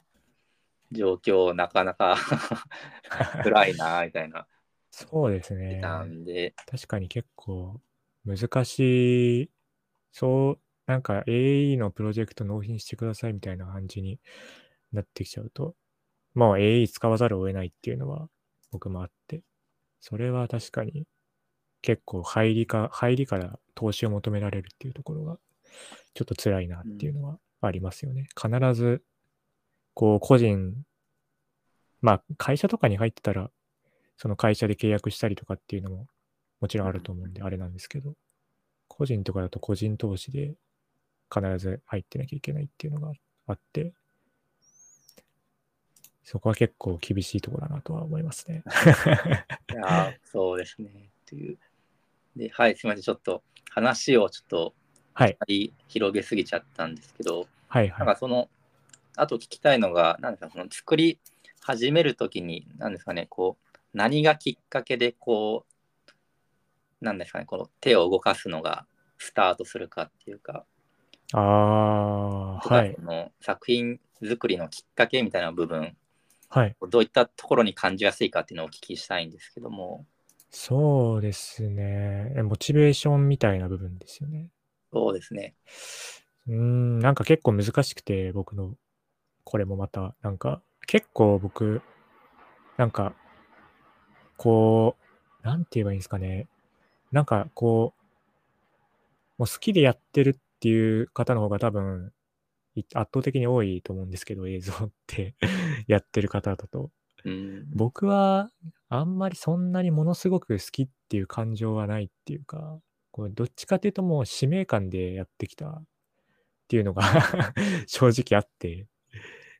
[0.93, 2.17] 状況、なかなか
[3.43, 4.47] 暗いな、みたいな。
[4.91, 5.79] そうですね。
[5.79, 6.53] なんで。
[6.67, 7.81] 確かに結構
[8.25, 9.51] 難しい、
[10.11, 14.19] そう、なんか AE のプロジェクト納品してくださいみたいな感じに
[14.91, 15.75] なってきちゃうと、
[16.33, 18.29] まあ AE 使わざるを得ないっていうのは
[18.71, 19.41] 僕もあって、
[19.99, 21.05] それは確かに
[21.81, 25.37] 結構入りか、入りから投資を求められるっていうところが
[26.13, 28.27] ちょっと辛いなっていうのはありますよね。
[28.43, 29.03] うん、必ず、
[29.93, 30.73] こう個人、
[32.01, 33.49] まあ会社とかに入ってたら、
[34.17, 36.07] その会社で契約したりとかっていうのも
[36.59, 38.13] もちろんあると思うんであれなんですけど、
[38.87, 40.55] 個人とかだと個人投資で
[41.33, 43.11] 必ず入ってなきゃいけないっていうのが
[43.47, 43.93] あって、
[46.23, 48.63] そこは結構厳しいところだなとは思いますね。
[49.71, 51.09] いやそうですね。
[51.25, 51.57] という。
[52.35, 53.03] で、はい、すみません。
[53.03, 54.73] ちょっと話をちょっと、
[55.13, 55.37] はい。
[55.87, 57.99] 広げすぎちゃったんですけど、はい、はい。
[57.99, 58.49] なんかその、
[59.15, 61.19] あと聞きたいのが、なんですか、その作り
[61.61, 65.65] 始めるときに、なんですかね、こう、何がきっかけで、こ
[67.01, 68.85] う、なんですかね、この手を動かすのが
[69.17, 70.65] スタートするかっていうか、
[71.33, 72.95] ああ、はい。
[72.99, 75.95] の作品作りのきっかけみたいな部分、
[76.49, 76.75] はい。
[76.89, 80.05] どういったところに感じやすいかっていうのをお聞きしたいんですけども。
[80.51, 82.31] そうですね。
[82.43, 84.51] モチベーションみたいな部分ですよね。
[84.93, 85.55] そうですね。
[86.47, 88.75] うん、なんか結構難しくて、僕の、
[89.43, 91.81] これもまた、なんか、結構僕、
[92.77, 93.13] なんか、
[94.37, 94.95] こ
[95.41, 96.47] う、なんて言えばいいんですかね。
[97.11, 98.03] なんかこう、
[99.37, 102.11] もう好きでやってるっていう方の方が多分、
[102.75, 105.35] 圧倒的に多いと思うんですけど、映像って
[105.87, 106.91] やってる方だと。
[107.25, 108.51] うん、僕は
[108.89, 112.79] あんまりそんなにものすごく好きっていう感情はないっていうか、
[113.11, 115.83] こうどっちかっていうともう使命感でやってきたっ
[116.67, 117.03] ていうのが
[117.85, 118.87] 正直あって、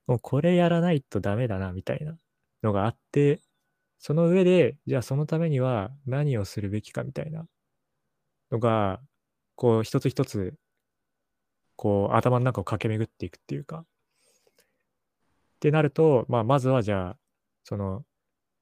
[0.07, 2.17] もうこれやらないとダメだなみたいな
[2.61, 3.39] のがあって、
[3.99, 7.47] その上で、じゃあそのためには何をするべきかみたいな
[8.51, 8.99] のが、
[9.55, 10.55] こう一つ一つ、
[11.75, 13.85] こう頭の中を駆け巡っていくっていうか、っ
[15.59, 17.17] てなると、まあまずはじゃあ、
[17.63, 18.03] その、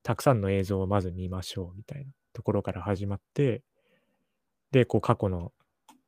[0.03, 3.63] たくさんの映像をまず見ましょうみたいなところから始まって、
[4.71, 5.51] で、こう過去の、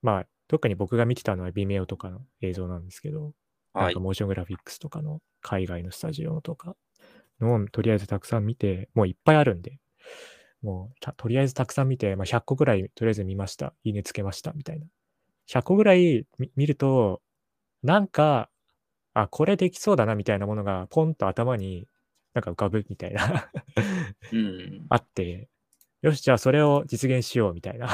[0.04, 3.34] まあ特に僕が見てたのは Vimeo とかの映像なんですけど、
[3.74, 6.76] なんかモーショングラフィックスとかの海外のスタジオとか
[7.40, 9.80] のをとりあえずたくさん見て、もういっぱいあるんで、
[10.62, 13.74] もうとりあえずたくさん見て、まあ、100個ぐらいとりあえず見ました。
[13.84, 14.54] いいねつけました。
[14.54, 14.86] みたいな。
[15.48, 17.22] 100個ぐらい見ると、
[17.84, 18.50] なんか、
[19.14, 21.88] あ、これできそうだなみたいなものがポンと頭に
[22.34, 23.50] なんか浮かぶみたいな
[24.32, 25.50] うん、あって、
[26.02, 27.88] よし、じゃあそれを実現しようみたいな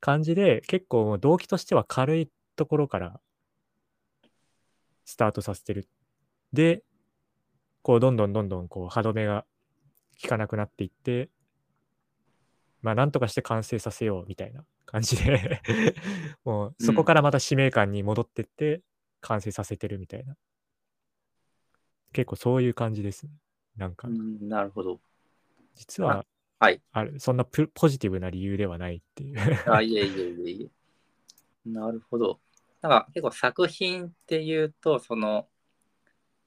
[0.00, 3.20] 感じで、結構動機としては軽いところから
[5.08, 5.88] スタートさせてる。
[6.52, 6.84] で、
[7.80, 9.46] こう、どんどんどんどん、こう、歯止めが
[10.20, 11.30] 効かなくなっていって、
[12.82, 15.62] まあ、なんとかして完成させようみたいな感じで
[16.44, 18.82] もう、そこからまた使命感に戻ってって、
[19.22, 20.36] 完成させてるみたいな。
[22.12, 23.32] 結構そういう感じですね。
[23.78, 24.08] なんか。
[24.08, 25.00] なるほど。
[25.74, 26.26] 実は、
[26.58, 26.82] はい。
[26.92, 29.38] あるそんなポジティブな理由ではないっていう
[29.72, 31.70] あ、いえいえいえいえ。
[31.70, 32.40] なるほど。
[32.80, 35.48] なんか結構作品っていうと、その、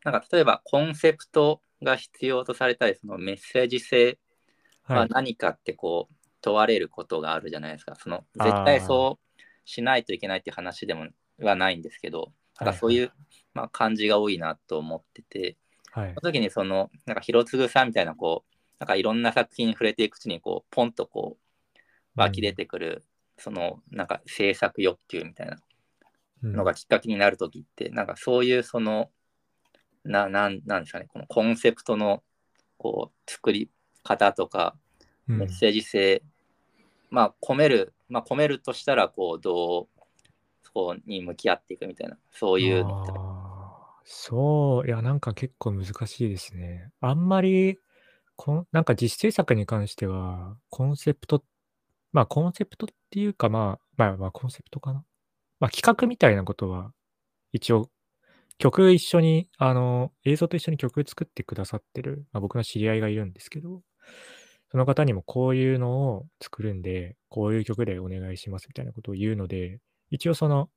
[0.03, 4.17] なんか例えばコンセプトが必要とされたり、そのメッセージ性
[4.85, 7.95] は何かってこう問われることがあるじゃないですか。
[7.95, 11.07] その絶対そうしないといけないって話でも
[11.39, 13.11] はないんですけど、なんかそういう、
[13.53, 15.57] まあ、感じが多いなと思ってて、
[15.91, 21.37] はい、その時にそのなんか広次さんみたいなこうなんかいろんな作品に触れていくうちにこうポンとこ
[21.75, 21.79] う
[22.15, 23.03] 湧き出てくる、
[23.37, 25.57] うん、そのなんか制作欲求みたいな
[26.43, 29.09] のがきっかけになる時って、うん、なんかそういうその
[30.03, 32.23] ななんなんですかねこのコンセプトの
[32.77, 33.69] こう作り
[34.03, 34.75] 方とか
[35.27, 36.23] メッセージ性、
[37.11, 40.01] うん、まあ込めるまあ込めるとしたらこうどう
[40.63, 42.85] そこに向き合っていくみたいなそういう
[44.03, 46.89] そういやなんか結構難しいですね。
[47.01, 47.77] あんまり
[48.35, 51.43] こなんか実制作に関してはコンセプト
[52.11, 55.03] まあコンセプトっていうかまあまあまあコンセプトかな
[55.61, 56.91] まあ企画みたいなことは
[57.53, 57.89] 一応
[58.61, 63.81] 曲一緒に、あの、映像と一緒に曲作ってくださってる、まあ、僕の知り合いがいるんですけど、
[64.69, 69.79] その方にもこういうのを作るんで、こういう曲でお願いしますみたいなことを言うので、
[70.11, 70.69] 一応その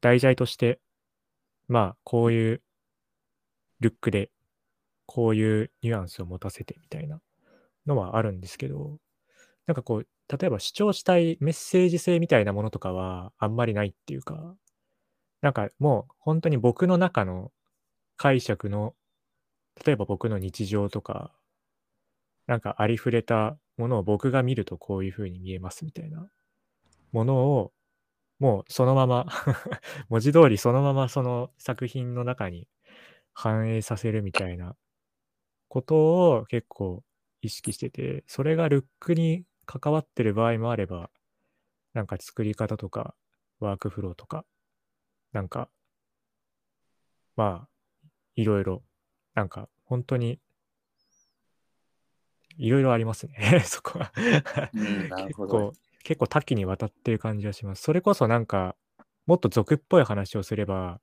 [0.00, 0.80] 題材として、
[1.68, 2.62] まあ、こういう
[3.78, 4.30] ルックで、
[5.06, 7.20] こういうニュアンスを持たせてみたいな
[7.86, 8.98] のはあるんですけど、
[9.68, 14.56] なんかこう、例えば主張したいメッセージ性みたいなものとかはあんまりないっていうか、
[15.42, 17.52] なんかもう本当に僕の中の
[18.16, 18.94] 解釈の、
[19.84, 21.32] 例えば僕の日常とか、
[22.46, 26.28] なんかありふれたものを僕が見るとこういう風に見えますみたいな
[27.12, 27.72] ものを、
[28.38, 29.26] もうそのまま
[30.08, 32.68] 文字通りそのままその作品の中に
[33.32, 34.76] 反映させるみたいな
[35.68, 37.02] ことを結構
[37.42, 41.10] 意識してて、それがルックに関わってる場合もあれば、
[41.92, 43.14] なんか作り方とか、
[43.60, 44.44] ワークフローとか、
[45.32, 45.68] なんか、
[47.36, 47.68] まあ、
[48.36, 48.82] いろいろ、
[49.34, 50.38] なんか、本当に、
[52.56, 54.12] いろいろありますね、 そこは。
[55.16, 55.34] 結。
[55.34, 55.72] 構、
[56.04, 57.82] 結構多岐にわたってる感じがします。
[57.82, 58.76] それこそなんか、
[59.26, 61.00] もっと俗っぽい話をすれば、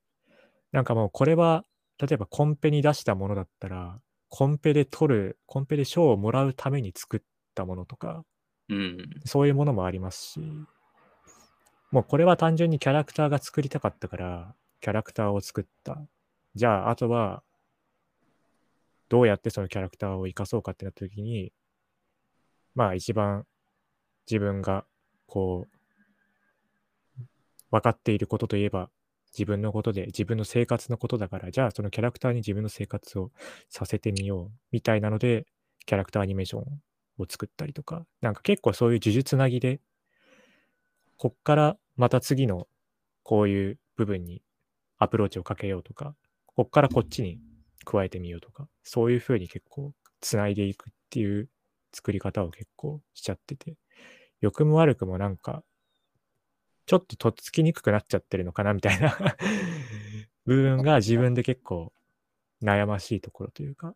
[0.71, 1.65] なんかもうこれは、
[1.97, 3.99] 例えばコンペに出したものだったら、
[4.29, 7.19] コンペで取る、コンペで賞をもらうために作っ
[7.53, 8.23] たものとか、
[8.71, 9.09] うん。
[9.25, 10.39] そういうものもありますし、
[11.91, 15.99] もうこれは単純にキャラクターが作りたかったから、キャラクターを作った。
[16.55, 17.43] じゃあ、あとは、
[19.09, 21.51] どうやってそのキャラクターを生かそうかってなった時に、
[22.73, 23.45] まあ一番
[24.29, 24.85] 自分が
[25.27, 27.23] こう、
[27.71, 28.89] 分かっていることといえば、
[29.33, 33.31] 自分のことで、自分の生活のことだから、じゃあそのキャラクターに自分の生活を
[33.69, 35.45] させてみよう、みたいなので、
[35.85, 36.81] キャラクターアニメーション
[37.21, 39.79] を作ったりとか、なんか結構そういう呪術つなぎで、
[41.17, 42.67] こっからまた次の
[43.23, 44.41] こういう部分に
[44.97, 46.15] アプローチをかけようとか、
[46.47, 47.39] こっからこっちに
[47.85, 51.49] 加えてみようとか、そういう風に結構つないでいくっていう
[51.93, 53.75] 作り方を結構しちゃってて、
[54.41, 55.63] 良くも悪くもなんか、
[56.85, 59.15] ちょっととっつきにくくなっちゃってるのかなみたいな
[60.45, 61.93] 部分が自分で結構
[62.61, 63.95] 悩ましいところというか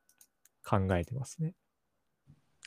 [0.63, 1.53] 考えてますね。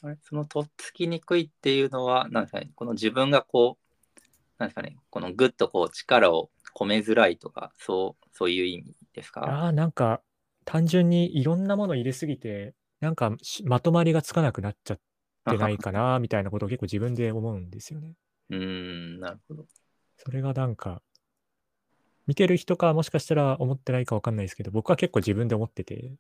[0.03, 0.17] あれ？
[0.23, 4.21] そのとっつきにくいっていうのは、なんですかね、この自分がこう、
[4.59, 9.43] なんですかね、このぐっとこう力を込めづらいとか、そう、そういう意味ですか？
[9.43, 10.23] ああ、なんか
[10.65, 15.01] 単純にいろんなもの入れすぎて、なんかしまとまりがつかなくなっちゃっ
[15.49, 18.15] てないかなみたいなことを結構自分で思うんですよね。
[18.51, 19.67] うーん、なるほど。
[20.17, 21.01] それがなんか、
[22.27, 26.13] 見てる人かもしかしたら思ってないかわかんないですけど、僕は結構自分で思ってて、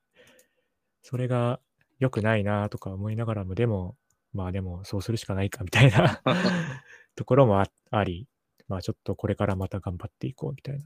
[1.03, 1.61] それが
[1.99, 3.97] 良くないなとか思いながらも、でも、
[4.33, 6.21] まあでもそうするしかないかみたいな
[7.17, 8.29] ところもああり、
[8.69, 10.85] まあちょっとこれからまた頑張っていこうみたいな。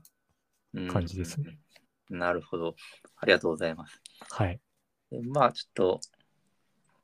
[0.90, 1.58] 感じですね
[2.10, 2.18] うん。
[2.18, 2.76] なるほど。
[3.16, 4.00] ありがとうございます。
[4.30, 4.60] はい。
[5.10, 6.00] でまあちょっと、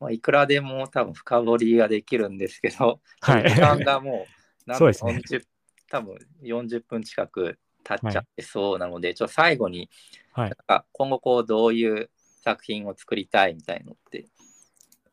[0.00, 4.26] まあ、いくらでも多分深掘りができるんですけど、はい時間がも
[4.66, 5.44] うそうですね40
[5.90, 9.90] 多分40分近く経っちゃってそうなので、ちょっと最後に
[10.32, 10.52] はい
[10.92, 12.11] 今後こうどういう
[12.43, 14.26] 作品を作りたいみたいのって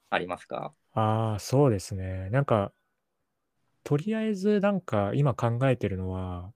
[0.09, 0.73] ありますか？
[0.93, 2.29] ああ、そうですね。
[2.29, 2.71] なんか、
[3.83, 6.51] とりあえずなんか今考えてるのは、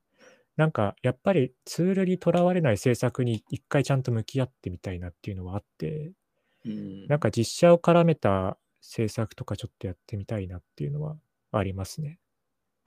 [0.56, 6.12] なんかやっぱりツールにとらわれない制作に一回ちゃんと向き合ってみたいなっていうのはあって、
[6.66, 11.18] うんなんか実写を絡めた制作とかちょっとやってみたいなっていうのは
[11.52, 12.20] ありますね。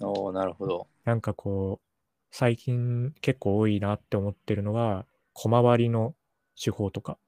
[0.01, 0.87] おーなるほど。
[1.05, 1.87] なんかこう、
[2.30, 6.14] 最近結構多いなって思ってるのは、小回りの
[6.62, 7.18] 手法とか。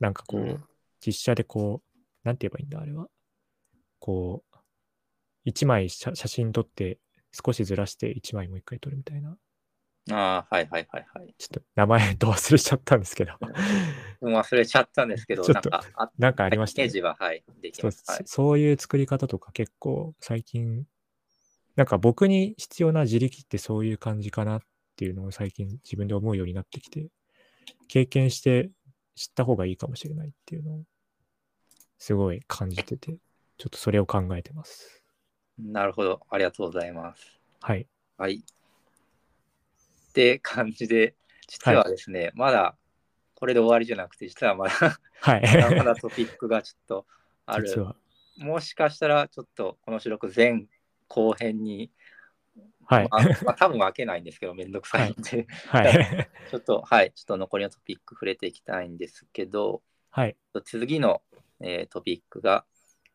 [0.00, 0.64] なんかこう、うん
[1.06, 3.08] 実写でこう、なんて言えばいいんだ、あれは。
[3.98, 4.56] こう、
[5.44, 6.98] 一枚写写真撮って、
[7.30, 9.36] 少しずらして一枚もう一回撮るみたいな。
[10.12, 11.34] ああ、はいはいはいはい。
[11.36, 13.32] ちょっと名前と忘れちゃったんですけど。
[14.22, 18.04] 忘れちゃったんですけど、ちょっとなんかあなんかありましたねイメージは、はい、できそうます。
[18.06, 20.84] はい、そういう作り方とか結構最近、
[21.76, 24.60] なんか僕に必要な自力ってそういう感じかなっ
[24.96, 27.08] ていうのを最近自分で思うようになってきて、
[27.88, 28.70] 経験して
[29.14, 30.82] 知った方がいいかもしれないっていうのを
[31.98, 33.16] すごい感じてて、
[33.58, 35.02] ちょっとそれを考えてます。
[35.58, 36.20] なるほど。
[36.30, 37.40] ありがとうございます。
[37.60, 37.86] はい。
[38.18, 38.44] はい。
[40.10, 41.14] って感じで、
[41.46, 42.76] 実はですね、まだ
[43.34, 45.42] これで終わりじゃなくて、実はまだはい。
[45.42, 47.06] まだまだトピックがちょっと
[47.46, 47.68] ある。
[47.68, 47.96] 実は。
[48.38, 50.64] もしかしたら、ちょっとこの収録前
[51.08, 51.90] 後編に、
[52.86, 53.08] はい。
[53.10, 55.92] まあまあ、多分分けないんですけど、めんどくさいんで、はい。
[56.50, 60.36] ちょっと、はい、ちょっと残りのトピック触れていきたいんですけど、はい。
[60.64, 61.22] 次の、
[61.60, 62.64] えートピックが、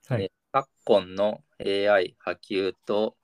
[0.08, 3.16] はいえー昨今の AI 波及と、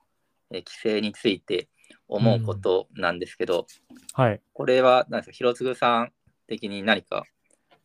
[0.50, 1.68] えー規制について
[2.08, 3.66] 思うことなんですけど、
[4.12, 4.40] はい。
[4.52, 6.12] これは何ですか、広次さん
[6.46, 7.24] 的に何か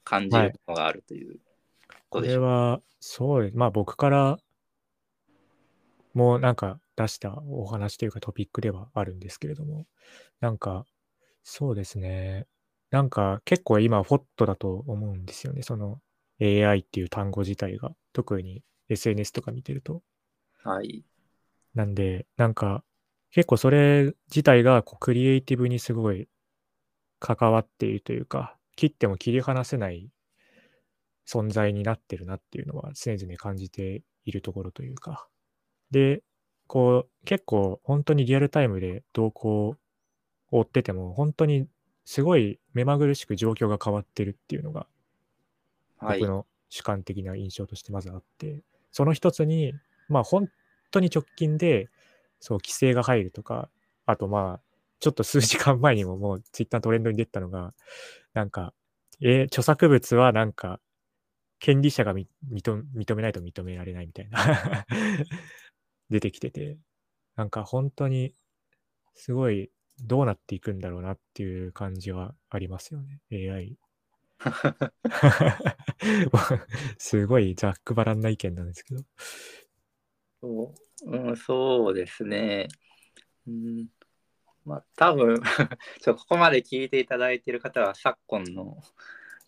[0.03, 1.39] 感じるものがあるという
[1.89, 2.47] こことでしょうか？
[2.47, 3.57] れは、そうです。
[3.57, 4.37] まあ僕から
[6.13, 9.85] もなんか出したお話というかトピックではあるんですけれども、
[10.39, 10.85] なんか、
[11.43, 12.47] そうですね。
[12.91, 15.63] なんか結構今ホットだと思うんですよね。
[15.63, 16.01] その
[16.41, 17.91] AI っていう単語自体が。
[18.13, 20.03] 特に SNS とか見てると。
[20.63, 21.05] はい。
[21.73, 22.83] なんで、なんか
[23.31, 26.27] 結構それ自体がこうクリエイティブにすごい
[27.19, 30.09] 関わっているというか、切っても切り離せない
[31.27, 35.27] 存在になってるなっていうのは常々感じているところというか。
[35.91, 36.23] で、
[36.67, 39.75] こう結構本当にリアルタイムで動向を
[40.51, 41.67] 追ってても本当に
[42.05, 44.87] すごい目まぐるしく状況が変わってるっていうのが
[45.97, 46.27] はい僕。
[46.27, 49.73] の主観的な印象としてまずあって、その一つに、
[50.07, 50.49] まあ本
[50.91, 51.89] 当に直近で、
[52.39, 53.69] そう、規制が入るとか、
[54.05, 54.61] あとまあ、
[54.99, 57.73] ちょっと数時間前にももうツイッタートレンドに出てたのが、
[58.33, 58.73] なんか、
[59.21, 60.79] えー著作物はなんか、
[61.59, 64.85] 権利者がみ認認めないと認められないみたいな
[66.11, 66.77] 出てきてて、
[67.35, 68.35] なんか本当に、
[69.15, 69.71] すごい、
[70.03, 73.77] どうなっていくんだろうなっていう感じはありますよね、AI
[76.97, 79.03] すごいざっくばらんな意見なんですけど。
[80.41, 80.73] そ
[81.05, 82.67] う,、うん、そうですね。
[83.47, 83.87] うん、
[84.65, 85.39] まあ多分
[86.01, 88.81] ちょここまで聞いていただいている方は昨今の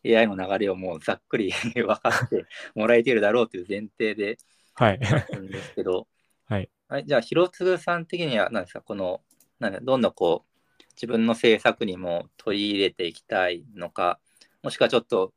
[0.05, 2.45] AI の流れをもうざっくり 分かって
[2.76, 4.38] もらえているだろうという前提で
[4.76, 4.99] はい。
[4.99, 6.07] なんですけど、
[6.54, 6.70] はい。
[6.88, 8.82] はい、じゃあ広次さん的には何ですか？
[8.82, 9.22] この
[9.60, 14.20] なんだどんどんこう自分の制作にも取り入れていきたいのか
[14.62, 15.34] もしくはちょっと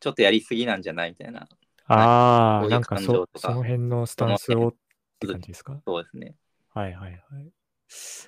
[0.00, 1.48] ちょっとやりすぎなんじゃないみたいな
[1.86, 4.74] ああ、なんかそその辺のスタンスをっ
[5.18, 5.80] て感じですか？
[5.86, 6.34] そうですね。
[6.70, 7.46] はいはいはい。
[7.46, 7.50] い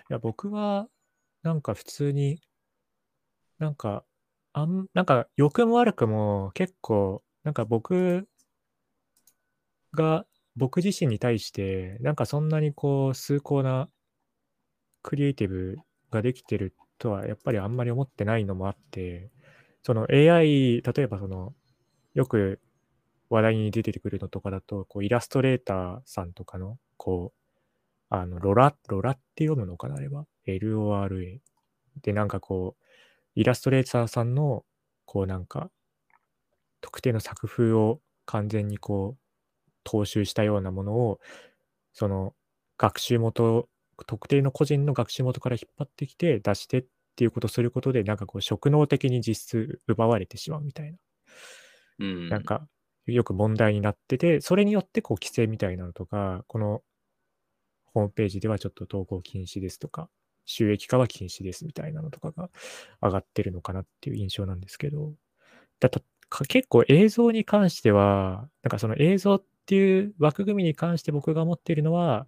[0.09, 0.89] や、僕は、
[1.43, 2.41] なんか普通に、
[3.59, 4.05] なんか、
[4.53, 8.29] あん、なんか良くも悪くも結構、なんか僕
[9.95, 10.27] が、
[10.57, 13.89] 僕自身に対して、なんかそんなにこう、崇高な
[15.03, 15.77] クリエイティブ
[16.11, 19.31] ができてるとは、やっぱりあんまり思ってないのもあって、
[19.83, 21.55] その AI、例えばその、
[22.15, 22.61] よく
[23.31, 27.39] 話題に出てくるのとかだと、こうイラストレーターさんとかの、こう、
[28.11, 31.41] あの、ロラ、ロラって読むのかなあれは ?LORA。
[32.03, 32.83] で、なんかこう、
[33.37, 34.65] イラストレーターさんの、
[35.07, 35.71] こうなんか、
[36.83, 39.22] 特定の作風を完全にこう、
[39.85, 41.21] 踏襲したようなものを、
[41.93, 42.35] その、
[42.79, 43.69] 学習元、
[44.07, 50.99] 特定の個人の学習元から引っ張ってきて出してっていうことをすることで、なんかこう、職能的に実質奪われてしまうみたいな。
[51.99, 52.29] うん。
[52.31, 52.67] なんか、
[53.07, 56.83] よく問題になってて、それによってこう規制みたいなのとか、この
[57.95, 60.09] ホームページではちょっと投稿禁止ですとか、
[60.45, 62.51] 収益化は禁止ですみたいなのとかが
[63.01, 65.13] 上がってるのかなっていう印象なんですけど、
[65.81, 72.27] だとか結構映像に関しては、なんかその映像っていう枠組みに関して僕が思っているのは、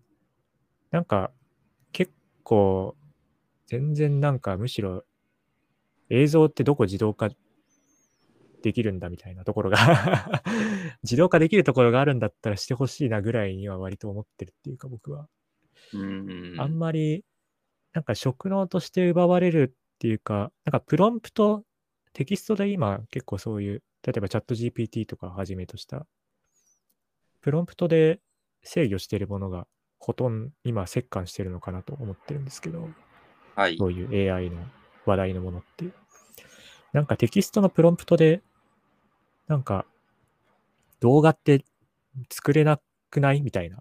[0.90, 1.32] なんか
[1.92, 2.12] 結
[2.44, 2.96] 構
[3.66, 5.04] 全然なんかむしろ
[6.10, 7.30] 映像ってどこ自動化
[8.62, 10.42] できるんだみたいなところが
[11.02, 15.28] 自動化できるところがあるんだったらしてほしいなぐらいには割と思ってるっていうか僕は。
[15.92, 16.54] うん。
[16.58, 17.24] あんまり、
[17.92, 21.64] なんか職能として奪われるっていうか、なんかプロンプト、
[22.12, 26.06] テキストで今結構そういう、例えばチャット GPT とかをはじめとした、
[27.44, 28.20] プロンプトで
[28.62, 29.66] 制御しているものが
[29.98, 32.88] ほとんど今折感してるのかなと思ってるんですけど、
[33.54, 33.76] はい。
[33.76, 34.62] そういう AI の
[35.04, 35.90] 話題のものって。
[36.94, 38.40] なんかテキストのプロンプトで、
[39.46, 39.84] なんか
[41.00, 41.66] 動画って
[42.30, 42.80] 作れな
[43.10, 43.78] くないみたいな。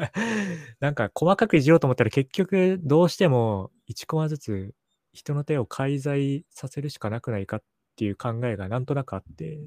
[0.80, 4.74] なんか細かくいじろうと思ったら結局どうしても1コマずつ
[5.12, 7.62] 人の手を介在させるしかなくないかっ
[7.96, 9.60] ていう考えがなんとなくあって、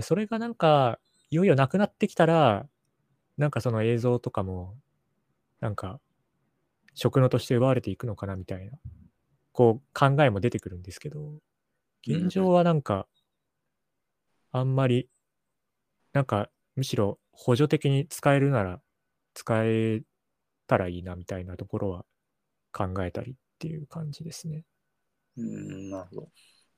[0.00, 0.98] それがなんか
[1.34, 2.68] いよいよなくなってきたら、
[3.36, 4.76] なんかその映像とかも、
[5.58, 5.98] なんか
[6.94, 8.78] 職能として奪われていくのかなみたいな、
[9.50, 11.40] こう考えも出てくるんですけど、
[12.06, 13.08] 現状はなんか、
[14.52, 15.08] あんまり、
[16.12, 18.80] なんかむしろ補助的に使えるなら
[19.34, 20.02] 使え
[20.68, 22.04] たらいいなみたいなところは
[22.70, 24.62] 考えたりっていう感じですね。
[25.36, 26.28] うん、なるほど。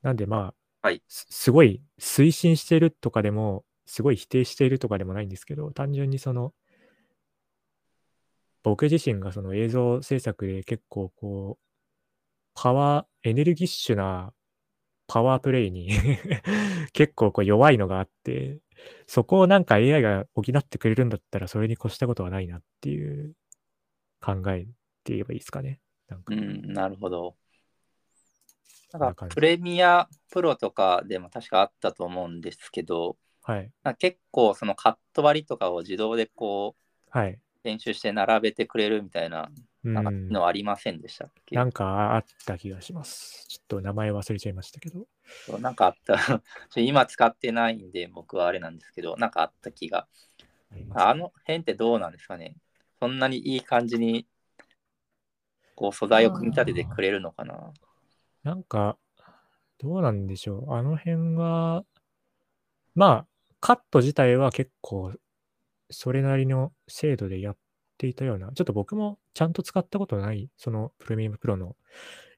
[0.01, 6.53] なんでまあ、はいすすごい推進してるとかでも、すごい否定しているとかでもないんですけど、単純にその、
[8.63, 11.67] 僕自身がその映像制作で結構こう、
[12.55, 14.33] パワー、エネルギッシュな
[15.07, 15.91] パワープレイに
[16.93, 18.59] 結構こう弱いのがあって、
[19.07, 23.35] そこをなんか AI が補ってくれるんだったらそれに越したことはないなっていう
[24.21, 24.67] 考えっ
[25.05, 25.81] て言えばいいですかね。
[26.09, 27.37] なんかうん、なるほど。
[28.93, 33.17] なんかプレミアプロとかでも確かあったと思うんですけど、
[33.47, 33.71] はい。
[33.99, 36.75] 結構そのカット割りとかを自動でこ
[37.15, 37.39] うはい。
[37.63, 39.49] 編集して並べてくれるみたいな
[39.85, 40.29] なん。
[40.31, 43.47] のありませんでしたっけ、なんかあった気がします。
[43.49, 45.07] ちょっと名前忘れちゃいましたけど。
[45.47, 46.43] そうなんかあった。
[46.77, 50.09] 今使ってないんで僕はあれなんですけど、なんかあった気が。
[50.95, 52.57] あの辺ってどうなんですかね？
[53.01, 54.27] そんなにいい感じに
[55.77, 57.73] こう素材を組み立ててくれるのかな？
[58.43, 58.99] なんか、
[59.79, 60.73] どうなんでしょう。
[60.73, 61.85] あの辺は、
[62.95, 63.27] まあ、
[63.61, 65.13] カット自体は結構、
[65.91, 67.57] それなりの精度でやっ
[67.99, 71.77] ていたような、ちょっと僕もちゃんと使ったことない、そのプレミアムプロの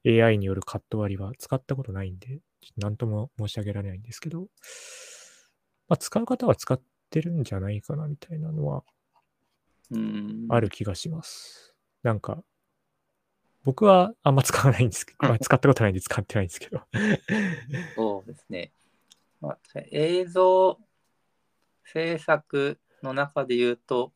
[0.05, 4.49] AI によるカット割りは使ったことないんで、ちょっと何とも申し上げられないんですけど、
[5.89, 8.85] まあ、使う方は使ってるんじゃないかなみたいなのは
[9.91, 10.47] うん。
[10.49, 11.75] ある気がします。
[12.03, 12.43] なんか、
[13.65, 16.81] 僕はあんま使わないんですけど、 まあ、使ったことないんで使ってないんですけど。
[17.97, 18.73] そうですね。
[19.41, 19.59] まあ、
[19.93, 20.79] 映像
[21.93, 24.13] 制作の中で言うと、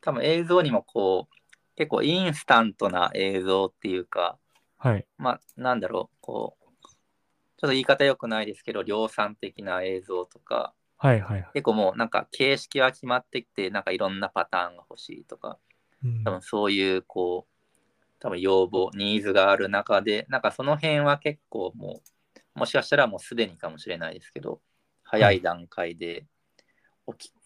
[0.00, 1.34] 多分映像にもこう、
[1.76, 4.38] 結構インスタントな映像っていうか、
[4.78, 5.06] はい。
[5.16, 6.64] まあ、なんだろう、こう、
[7.56, 11.50] ちょっと言い方良くないですけど、量産的な映像とか、はいはいはい。
[11.54, 15.58] 結構もうなんか形式は決まってきて、なんかいろんなパターンが欲しいとか、
[16.04, 17.54] うん多分そういうこう、
[18.20, 22.00] 多分要望、ニーズがある中で、なんかその辺は結構も
[22.56, 24.60] う、もしかしたらもうすでにかもしれないですけど、
[25.02, 26.26] 早い段階で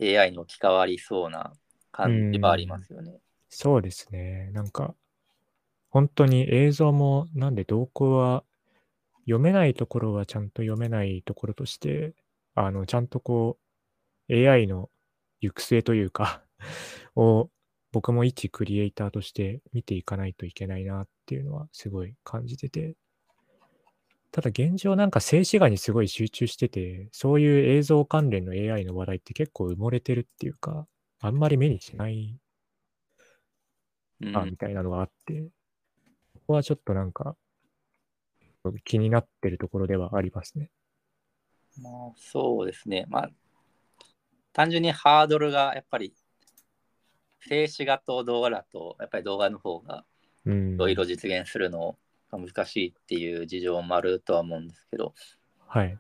[0.00, 1.52] AI に置き換わりそうな
[1.90, 3.18] 感じはありますよね。
[3.48, 4.50] そうですね。
[4.52, 4.94] なんか、
[5.90, 8.44] 本当に映像も、なんで動向は、
[9.20, 12.14] 読めないところはちゃんと読めないところとして、
[12.54, 13.58] あの、ちゃんとこ
[14.28, 14.90] う、AI の
[15.40, 16.42] 行く末というか、
[17.16, 17.50] を、
[17.90, 22.96] 僕も一クリエイターとして見ていかないといけないなっていうのはすごい感じてて、
[24.30, 30.86] ただ現状なんか静止画にすごい集中してて、そういう映像関連の AI の話題って結構埋もれてるっていうか、
[31.20, 32.38] あんまり目にしない
[34.20, 35.48] うんなみたいなのがあって、
[36.34, 37.36] ここはちょっとなんか
[38.84, 40.70] 気になってるところではありますね。
[41.80, 43.06] まあ、そうですね。
[43.08, 43.30] まあ、
[44.52, 46.12] 単純にハードルがやっぱり、
[47.40, 50.04] 静止画と動画だと、やっぱり動画の方が
[50.44, 50.74] うん。
[50.74, 55.14] いろいろ実現するのが難しいっていう事情もあるとは思うんですけど、
[55.66, 55.98] はい。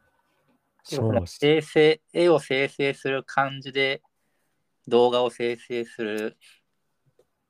[0.82, 1.26] そう。
[1.26, 4.02] 生成、絵を生成する感じで
[4.86, 6.36] 動画を生成する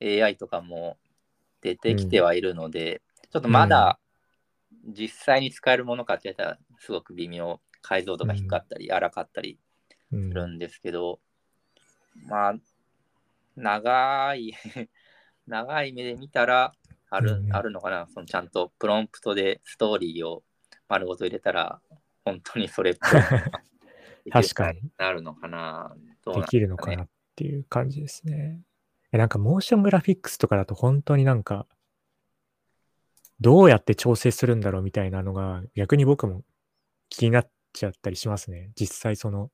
[0.00, 0.98] AI とかも
[1.60, 3.98] 出てきてはいるので、ちょっとまだ
[4.86, 9.58] 実際に使えるものかって言ったらすごく微妙、解像度が低かったり、荒かったり
[10.12, 11.20] うんするんですけど、
[12.26, 12.54] まあ、
[13.56, 14.52] 長い、
[15.46, 16.72] 長い目で見たら
[17.10, 20.42] ある,、うんあるのかな、そのちゃんとプロンプトでストーリーを
[20.88, 21.80] 丸ごと入れたら、
[22.24, 25.96] 本当にそれっぽい 確かになるのかな？
[26.24, 28.60] どうなんできるのかなっていう感じですね。
[29.12, 31.66] えなんかモーショングラフィックスとかだと本当になんか、
[33.40, 36.42] どうやって調整するんだろうみたいなのが逆に僕も
[37.08, 38.70] 気になっちゃったりしますね。
[38.74, 39.50] 実際その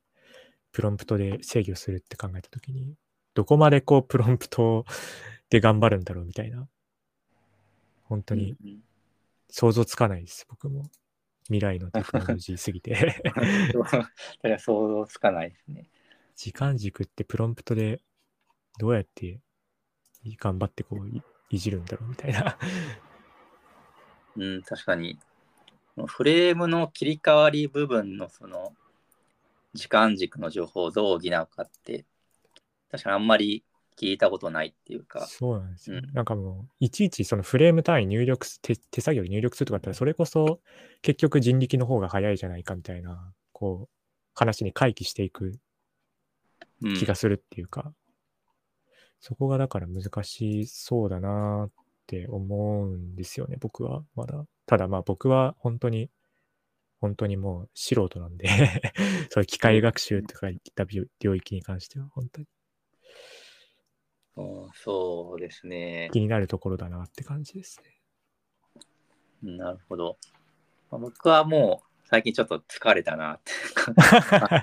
[0.73, 2.95] プロンプトで制御するって考えたときに、
[3.35, 4.85] どこまでこうプロンプト
[5.51, 6.67] で頑張るんだろうみたいな。
[8.05, 8.57] 本当に
[9.51, 10.85] 想像つかないです、僕も。
[11.49, 13.21] 未来のテクノロジーすぎて。
[14.41, 15.89] それは想像つかないですね。
[16.37, 18.01] 時間軸ってプロンプトで
[18.79, 19.41] どうやって
[20.39, 22.57] 頑張ってこういいじるんだろうみたいな。
[24.37, 25.19] うん、確かに。
[26.07, 28.75] フレームの切り替わり部分のその
[29.75, 32.05] 時間軸の情報をどう補うかって、
[32.91, 33.65] 確かにあんまり
[33.97, 35.99] 聞いたことないっていうか、そうなんですよ。
[35.99, 36.13] うん。
[36.13, 40.61] なんかもう、いちいちそのフレーム単位入力す手、手作業で入力するとかだったら、それこそ
[41.03, 43.95] 結局人力の方が早いじゃないかみたいな、こう、
[44.35, 45.59] 話に回帰していく
[46.83, 46.95] うん。
[46.95, 47.93] 気がするっていうか、
[49.21, 51.73] そこがだから難しそうだなっ
[52.07, 54.05] て思うんですよね、僕は。
[54.15, 54.45] まだ。
[54.67, 56.11] ただまあ僕は本当に、
[57.01, 58.49] 本当にもう素人なんで。
[59.31, 62.47] そういう機械学習とかいった領領域に関しては本当に
[64.35, 66.11] そうそうですね。
[66.13, 67.81] 気になるところだなって感じです
[69.43, 69.57] ね。
[69.57, 70.17] なるほど。
[70.91, 73.95] まあ僕はもう最近ちょっと疲れたなって感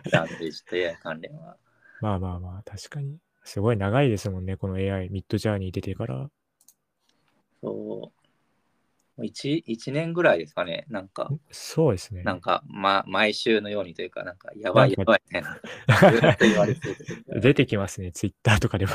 [0.06, 1.58] じなんで、ちょっと AI 関連は。
[2.02, 3.20] まあまあまあ、確かに。
[3.44, 6.30] すごい長いですもんね、この AI、ミッドジャーニー出てから。
[7.62, 8.21] そう。
[9.24, 10.86] 1, 一年ぐらいですかね。
[10.90, 12.24] なんか、そうですね。
[12.24, 15.62] なんか、ま、毎週のようというか、なんか、やばいやばいみたいな。
[16.40, 16.96] 言われてる
[17.42, 18.92] 出てきますね、ツイッターとかでも。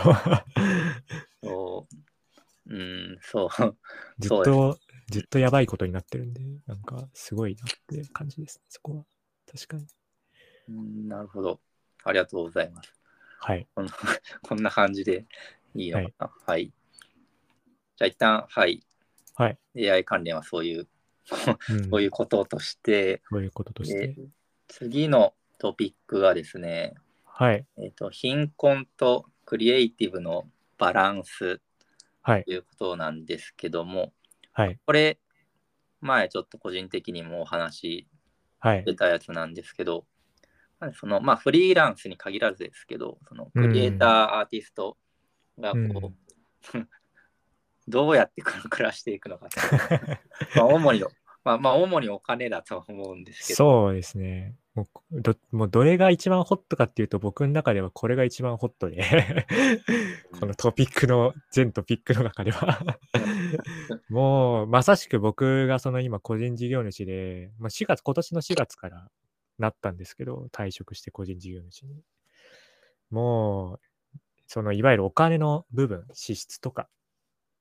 [1.43, 2.75] そう。
[2.75, 3.49] うん、そう。
[4.19, 9.05] ずっと、ずっとやばいことになってるんで、なんかすごいなって感じですね、そこは。
[9.53, 9.87] 確かに。
[10.69, 11.61] うんなるほど。
[12.05, 12.93] ありがとうございます。
[13.41, 13.67] はい。
[13.75, 13.93] こんな
[14.43, 15.25] こんな感じで
[15.75, 16.33] いいのかな。
[16.47, 16.67] はい。
[16.67, 18.86] じゃあ一旦、はい。
[19.37, 19.59] はい。
[19.91, 24.17] AI 関連はそういう、うんそういうこととして、そういうこととしでて。
[24.69, 27.67] 次のトピックがですね、はい。
[27.79, 31.61] えっ、と、貧困とクリエイティブのバランス
[32.23, 32.45] はい。
[32.45, 34.13] ということなんですけども、
[34.53, 34.79] はい。
[34.85, 35.21] これ、
[36.01, 38.09] 前ちょっと個人的にもお話
[38.59, 38.85] はい。
[38.85, 40.07] 出たやつなんですけど、
[40.81, 44.09] まあそのまあ、フリーランスに限らずですけど、そのクリエイター、
[44.39, 44.97] アーティスト
[45.59, 46.13] がこ
[46.75, 46.79] う、
[47.89, 49.61] どうやって暮らしていくのかと
[50.57, 51.05] まあ主に、
[51.45, 54.57] まあ、まあ主にお金だと思うんですけど、そうですね。
[54.75, 59.47] もうどもうどれが一番ホットかっていうと、僕の中ではこれが一番ホットで、
[60.39, 62.85] このトピックの、全トピックの中では。
[64.11, 69.09] もう、まさしく僕がその今個人事業主で、まあ、4月、今年の4月から
[69.59, 72.03] なったんですけど、退職して個人事業主に。
[73.11, 73.81] もう、
[74.47, 76.89] そのいわゆるお金の部分、支出とか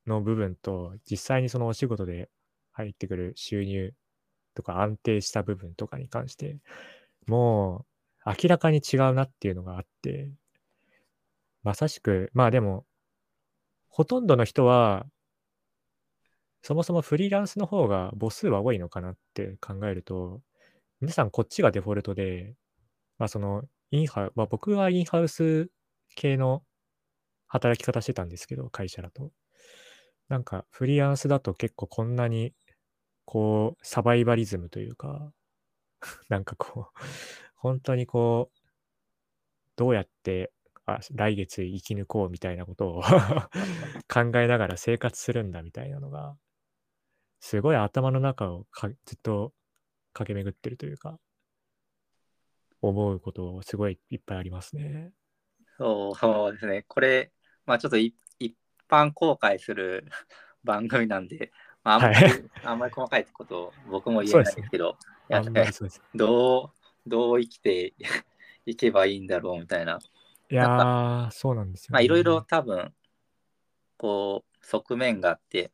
[0.07, 2.29] の部分と、実際にそのお仕事で
[2.73, 3.93] 入ってくる収入
[4.55, 6.59] とか安定した部分とかに関して、
[7.27, 7.85] も
[8.25, 10.31] う明らかに違うなっていうのがあって、
[11.63, 12.85] まさしく、まあでも、
[13.89, 15.05] ほとんどの人は、
[16.61, 20.41] そもそもフリーランスの方が母数は多いのかなって考えると、
[21.01, 22.55] 皆さんこっちがデフォルトで、
[23.19, 25.69] まあその、インハウ、まあ僕はインハウス
[26.15, 26.63] 系の
[27.47, 29.31] 働き方してたんですけど、会社だと。
[30.29, 32.53] なんかフリーランスだと結構こんなに、
[33.25, 35.31] こう、サバイバリズムというか、
[36.29, 36.99] なんかこう、
[37.55, 38.59] 本当にこう、
[39.75, 40.51] どうやって
[40.85, 43.01] あ来月生き抜こうみたいなことを
[44.07, 46.37] 考えながら生活するんだみたいなのが、
[47.39, 49.53] すごい頭の中をかずっと
[50.13, 51.19] 駆け巡ってるというか、
[52.81, 55.11] 思うことすごいいっぱいありますね。
[55.77, 56.13] そ
[56.49, 57.31] うですね、これ、
[57.65, 57.97] まあちょっと
[58.87, 60.05] 般公開する
[60.63, 61.51] 番組なんで、
[61.83, 64.97] まあ、あんまり、はいあんまり細かいことを僕も言えないんですけど。
[66.13, 66.71] ど
[67.05, 67.93] う、どう生きて
[68.65, 69.99] いけばいいんだろうみたいな。
[70.49, 71.93] いやー、そうなんですよ、ね。
[71.93, 72.93] まあいろいろ多分、
[73.97, 75.71] こう、側面があって、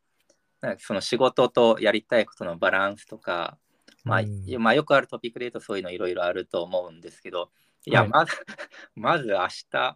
[0.62, 3.58] なんかその仕事とやりたいことのバランスとか、
[4.04, 7.52] まあ、うんまあよくあるトピックで言うとそういうのいろいろあると思うんですけど、
[7.86, 8.32] いや、はいまず、
[8.96, 9.96] まず明日、来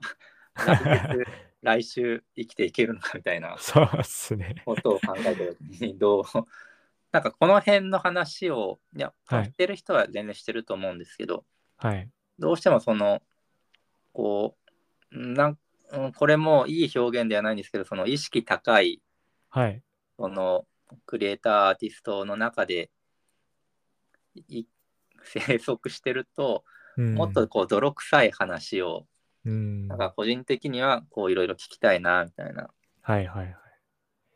[0.84, 1.28] 月
[1.66, 4.62] 来週生きていけるのかみたいな そうっすね。
[4.66, 6.24] ことを考えた時にどう
[7.12, 11.44] なんかこの辺の話をいや、はいしてる人は全然してると思うんですけど
[11.78, 12.10] はい。
[12.38, 13.24] どうしてもその
[14.14, 14.56] こ
[15.12, 15.60] うなん
[15.92, 19.02] うんこれもいい表現ではないんですけどその意識高い
[19.50, 19.82] はい。
[20.18, 20.68] その
[21.08, 22.92] クリエイターアーティストの中で
[24.50, 24.66] い
[25.24, 26.64] 生息してると
[26.98, 29.08] うんもっとこう泥臭い話を
[29.46, 29.88] うん。
[29.88, 32.70] なんか個人的にはこういろいろ聞きたいなみたいな
[33.02, 33.56] はいはいはい。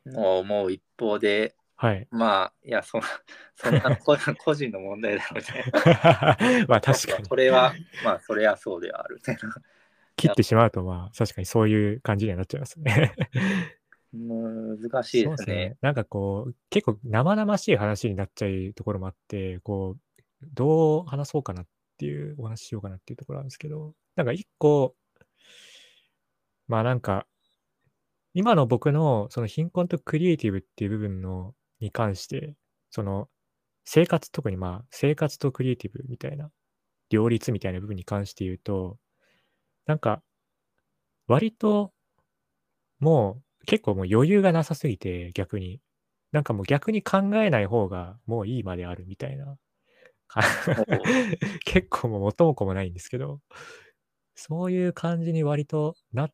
[0.06, 2.08] のを思う一方ではい。
[2.12, 3.00] まあ、いや、そ
[3.56, 6.66] そんな個個人の問題だみたいな。
[6.68, 7.26] まあ確かに。
[7.26, 9.56] それは、まあ、それはそうではあるみたいな。
[10.18, 13.14] 切ってしまうと、まあ確かにそういう感じにはなっちゃいますね。
[14.12, 15.78] 難しいですそうっね。
[15.82, 20.22] なんかこう、結構生々しい話になっちゃうところもあって、こう、
[20.54, 21.66] どう話そうかなっ
[21.98, 24.98] ていう、お話ししようかなっていうところなんですけど、なんか一個、
[26.68, 27.26] まあなんか、
[28.34, 32.54] 今の僕のその貧困とクリエイティブっていう部分のに関して、
[32.90, 33.30] その
[33.86, 36.52] 生活、特にまあ生活とクリエイティブみたいな、
[37.10, 38.98] 両立みたいな部分に関して言うと、
[39.88, 40.24] なんか、
[41.28, 41.94] 割と、
[43.00, 45.80] もう結構もう余裕がなさすぎて、逆に。
[46.32, 49.58] なんかもう逆に考えない方がもういいまであるみたいな。
[50.28, 50.42] か
[51.66, 53.42] 結構もう元も子もないんですけど、
[54.40, 56.34] そういう感じに割となっ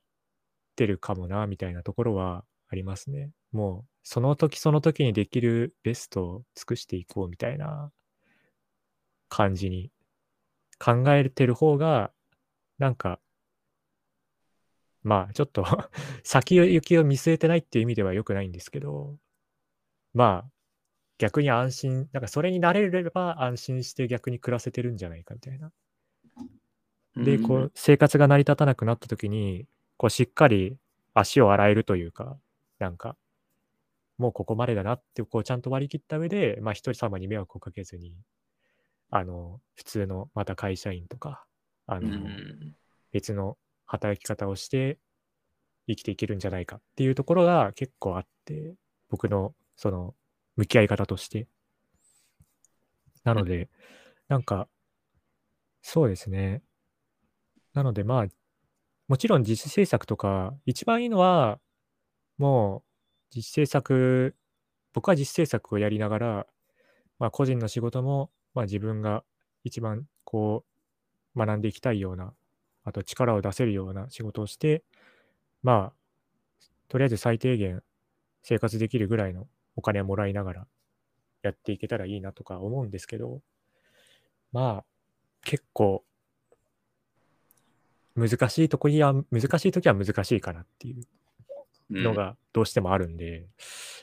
[0.76, 3.32] てるかもな、みたいなところはありますね。
[3.52, 7.92] もう、その時その時にできるベストを尽くしていこうみたいな
[9.28, 9.92] 感じに
[10.78, 12.12] 考えてる方が、
[12.78, 13.20] なんか、
[15.02, 15.66] まあちょっと
[16.24, 19.18] 先行きを見据えてないっていう意味では良くないんですけど、
[20.14, 20.52] まあ
[21.18, 25.72] 逆に安心、なんかそれになれれば安心して逆に暮らせてるんじゃないかみたいな。
[27.16, 30.78] で、こう、生活が成り立たなくなった時に、こう、しっかり
[31.14, 32.38] 足を洗えるというか、
[32.80, 33.16] なんか、
[34.18, 38.14] もうここまでだなって、こう、ちゃんと割り切った上で、まあ、一人様に迷惑をかけずに、
[39.12, 41.46] あの、普通の、また会社員とか、
[41.88, 42.76] あうん、の、うん
[43.12, 44.98] 別の働き方をして
[45.88, 48.76] 生きていけるんじゃないかっていうところが結構あって、
[49.10, 50.16] 僕のその
[50.58, 51.48] 向き合い方として。
[53.24, 53.70] なので、
[54.28, 54.68] なんか、
[55.82, 56.62] そうですね。
[57.76, 58.26] なのでまあ、
[59.10, 61.60] もちろん自主制作とか、一番いいのは、
[62.38, 62.84] も
[63.32, 64.36] う実施制作、
[64.94, 66.48] 僕は実施制作をやりながら、
[67.20, 69.26] まあ、個人の仕事も、まあ、自分が
[69.66, 70.64] 一番こ
[71.36, 72.34] う学んでいきたいような、
[72.86, 74.86] あと力を出せるような仕事をして、
[75.62, 75.94] まあ、
[76.88, 77.84] とりあえず最低限
[78.42, 80.68] 生活できるぐらいのお金をもらいながら
[81.42, 83.42] やっていけたらいいなとか思うんですけど、
[84.54, 84.86] まあ、
[85.44, 86.06] 結構
[88.16, 91.04] 難しいとこには、難しい時は難しいかなっていう
[91.90, 93.48] のがどうしてもあるんで、うん、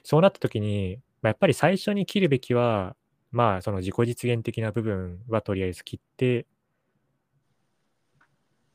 [0.05, 2.97] そうなった時に、まあ、やっぱり最初に切るべきは、
[3.31, 6.47] まあ、その自己実現的な部分はとりあえず切って、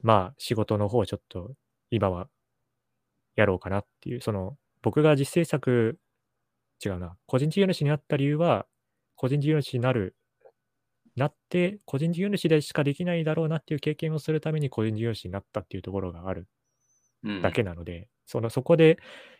[0.01, 1.51] まあ、仕事の方をちょっと
[1.91, 2.27] 今は
[3.35, 5.97] やろうかなっていう、その、僕が実制作、
[6.83, 8.65] 違うな、個人事業主になった理由は、
[9.15, 10.15] 個人事業主になる、
[11.17, 16.47] なって、個人事業主でしかできないだろうなっていう経験をするために個人事業主になったっていうところがある
[17.41, 18.99] だけなので、うん、そのそこで、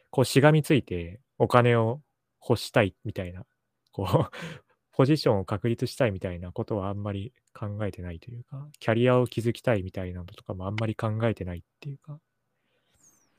[0.10, 2.02] こう、しがみついてお金を
[2.42, 3.46] 欲したいみたいな、
[3.92, 4.32] こう
[4.92, 12.20] ポジションを確立したいみたいなことはあんまり考えてないというか、キャリアを築きたいみたいなのとかもあんまり考えてないっていうか。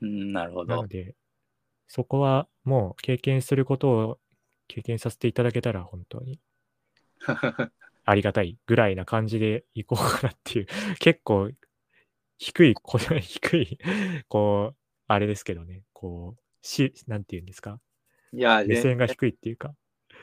[0.01, 0.76] うん、なるほど。
[0.76, 1.16] なので、
[1.89, 4.20] そこはもう経験することを
[4.68, 6.39] 経験させていただけたら本当に
[8.09, 10.66] ありがたいぐらいな感じでいこうかなっていう、
[10.98, 11.50] 結構
[12.38, 12.74] 低い、
[13.20, 13.78] 低い、
[14.28, 17.78] こう、あれですけどね、こう、し、なんて言うんですか？
[18.32, 19.74] いや、目線が低いっていうか。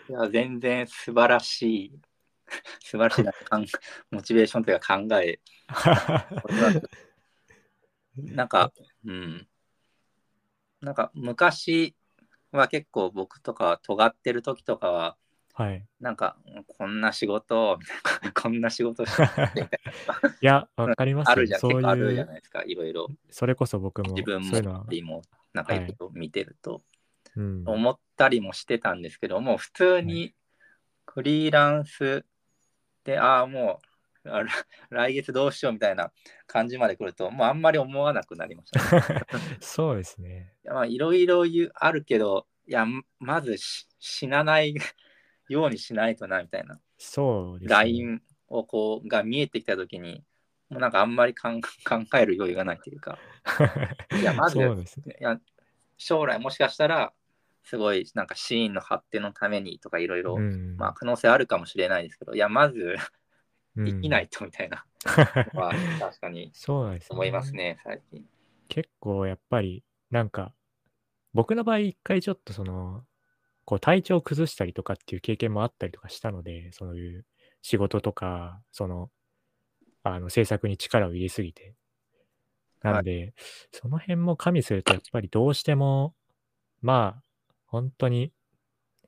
[0.10, 2.00] いや、全然素晴らしい、
[2.82, 3.32] 素晴らしいな
[4.10, 5.40] モチベーションというか考え。
[8.18, 8.74] なんか、
[9.06, 9.48] うん。
[10.82, 11.96] なんか昔
[12.52, 15.18] は結構僕とか尖ってる時とかは、
[15.58, 16.36] はい、なんか
[16.78, 17.80] こんな仕事
[18.34, 19.24] こんな仕事して。
[20.42, 23.08] いや、わかりますあるじゃそういうあるじゃないですか、いろいろ。
[23.30, 25.22] それこそ僕も自分も今
[25.54, 26.84] なんかいろいろ見てると、
[27.38, 30.36] 思ったりもしてたんですけども、普通に
[31.06, 32.26] フリーランス
[33.06, 33.80] で、ああ、も
[34.26, 34.44] うあ
[34.90, 36.12] 来月どうしようみたいな
[36.48, 38.80] 感じまで来ると、もうあんまり思わなくなりました、
[39.16, 39.22] ね。
[39.62, 40.54] そうですね。
[40.90, 41.46] いろいろ
[41.76, 42.86] あるけど、いや、
[43.20, 43.56] まず
[44.00, 44.76] 死なない
[45.50, 46.80] ようにしないとなみたいな。
[46.98, 47.76] そうです、ね。
[47.76, 50.24] LINE をこうが見えてきたときに、
[50.70, 51.50] もうなんかあんまり 考
[52.16, 53.18] える余裕がないというか。
[54.20, 54.66] いや、まず、ね、
[55.20, 55.40] いや
[55.98, 57.14] 将来もしかしたら
[57.64, 60.38] すごいなんかシーンの発展のためにとかいろいろ、
[60.78, 62.96] まあ可能性あるかもしれないですけど、いや、まず
[63.76, 64.86] 生きないとみたいな、
[65.54, 66.52] は確かに
[67.10, 68.28] 思いますね、最近。
[68.68, 70.54] 結構やっぱりなんか
[71.34, 73.04] 僕の場合一回ちょっとその
[73.66, 77.26] こう体調を崩したりとかっていう経験もあったりとかしたので、そういう
[77.62, 79.10] 仕事とか、その、
[80.04, 81.76] あの制作に力を入れすぎて。
[82.84, 83.34] なので、はい、
[83.72, 86.14] その辺も加味すると、やっぱりどうしても、
[86.82, 87.24] まあ、
[87.66, 88.32] 本当に、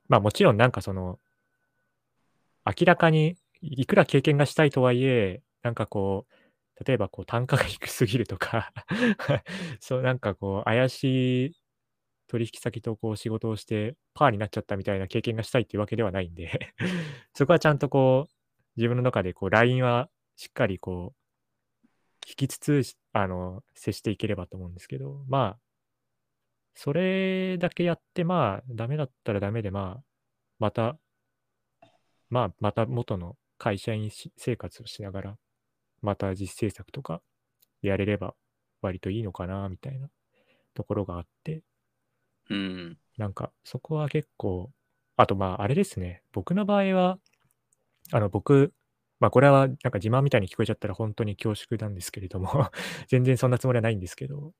[0.08, 1.20] まあもちろんなんかその、
[2.66, 6.34] 明らかにいくら経験がしたいとはいえ、なんかこう、
[6.84, 8.72] 例えばこう単価が低すぎるとか
[9.80, 11.51] そうなんかこう怪しい
[12.28, 16.73] 取引先とこう仕事をしてパーになっちゃったみたいな経験がしたいっていうわけではないんで
[17.34, 18.34] そこはちゃんとこう
[18.75, 21.88] 自分の中でこう LINE はしっかりこう
[22.28, 25.67] 引きつつあの接していければと思うんですけどまあ
[26.80, 30.03] それだけやって、まあ、ダメだったらダメで、まあ、
[30.59, 30.95] また、
[32.30, 35.38] まあ、また元の会社員生活をしながら、
[36.03, 37.23] また実施制作とか
[37.82, 38.36] やれれば
[38.84, 40.07] 割といいのかな、みたいな
[40.75, 41.63] ところがあって、
[42.50, 42.98] うん。
[43.18, 44.72] なんか、そこは結構、
[45.18, 47.20] あと、まあ、あれですね、僕の場合は、
[48.12, 48.74] あの、僕、
[49.20, 52.70] まあ、これはなんか自慢みたいに聞こえちゃったら本当に恐縮なんですけれども
[53.10, 54.54] 全然そんなつもりはないんですけど、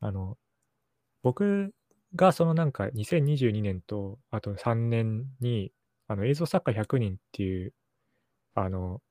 [0.00, 0.38] あの、
[1.22, 1.74] 僕
[2.14, 5.72] がそのなんか2022年とあと3年に
[6.08, 7.74] あの映像作家100人っていう
[8.54, 9.02] あの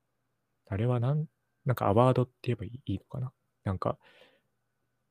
[0.69, 1.27] あれはなん
[1.65, 3.33] なんかアワードって言えばいいのかな？
[3.65, 3.97] なんか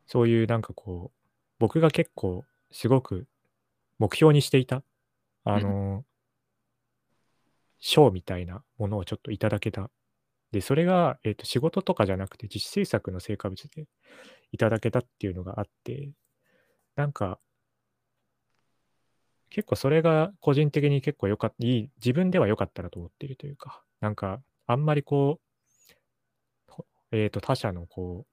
[0.06, 1.18] そういうなんかこう
[1.58, 3.26] 僕が結構すごく
[3.98, 4.82] 目標にしていた
[5.44, 6.04] あの、
[7.80, 9.90] 賞みたいなものをちょっといただけた。
[10.52, 13.86] で、それが、えっ、と、仕事とかじゃなくて、自主制作の成果物で
[14.52, 16.12] いただけたっていうのがあって、
[16.94, 17.40] なんか、
[19.50, 28.31] 結構それが個人的に結構良かった、いい、自分では良かったなと思っているというか、なんか、あんまりこう、えっ、ー、と、他者のこう、まあ、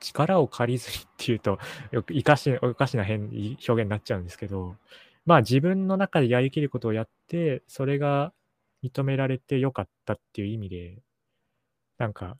[0.00, 1.58] 力を借りずにっていうと、
[1.90, 4.76] よく、いかし、おかしな変、表現になっちゃうんですけど、
[5.26, 8.32] まあ自分の中でやりきることをやって、それが
[8.82, 11.02] 認められて良かったっていう意味で、
[11.98, 12.36] なんか、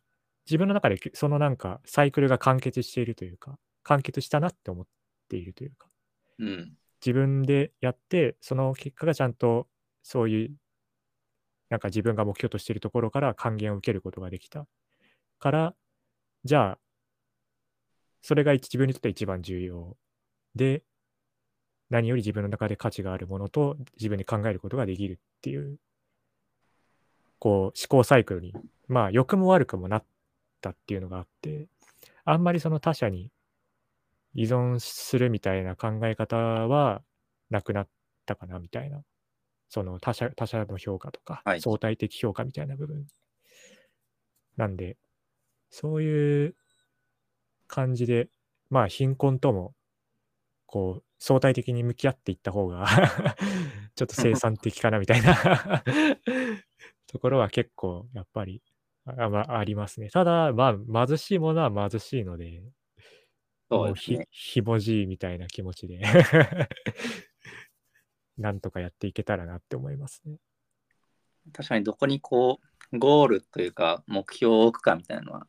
[0.47, 4.87] 自分の中でそのなんかサイクルが完結しているというか、完結したなって思っ
[5.29, 5.89] ているというか、
[6.39, 6.73] うん。
[7.05, 9.69] 自分でやって、その結果がちゃんと
[10.03, 10.57] そういう、
[11.69, 14.67] なんか自分が目標としているところから還元を受けることができた
[15.39, 15.75] から、
[16.45, 16.79] じゃあ、
[18.29, 19.97] それが一自分にとって一番重要
[20.55, 20.83] で、
[21.89, 25.79] 何より自分の中で価値があるものと自分に考えることができるっていう、
[27.39, 28.53] こう思考サイクルに、
[28.87, 30.05] まあ良くも悪くもなっ
[30.61, 31.68] たっていうのがあって、
[32.26, 33.31] あんまりその他者に
[34.35, 37.01] 依存するみたいな考え方は
[37.49, 37.89] なくなっ
[38.26, 39.01] たかなみたいな。
[39.70, 43.07] その他者他者の評価とか、はい相対的評価みたいな部分。
[44.59, 44.99] なんで、
[45.70, 46.55] そういう
[47.69, 48.29] 感じで、
[48.71, 49.75] まあ貧困とも、
[50.66, 52.87] こう、相対的に向き合っていった方が
[53.97, 55.35] ちょっと生産的かなみたいな
[57.09, 58.62] ところは結構やっぱり
[59.05, 60.11] あ,、まあ、ありますね。
[60.11, 62.62] ただ、まあ貧しいものは貧しいので、
[63.71, 64.29] もうひそうですね。
[64.31, 66.01] ひもじいみたいな気持ちで
[68.39, 70.37] なんとかやっていけたらなって思いますね。
[71.53, 72.61] 確かにどこにこ
[72.93, 75.47] う、ゴールというか、目標を置くかみたいなのは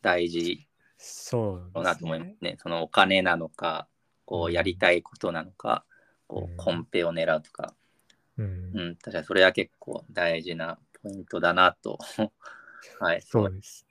[0.00, 0.68] 大事
[1.02, 2.56] そうだなと思いますね。
[2.62, 3.88] そのお金なのか、
[4.26, 5.84] こうやりたいことなのか、
[6.26, 7.74] こうコンペを狙うとか、
[8.36, 11.98] うん、うん、確かにそれは結構大事なポイントだなと、
[13.00, 13.86] はい、そそううです。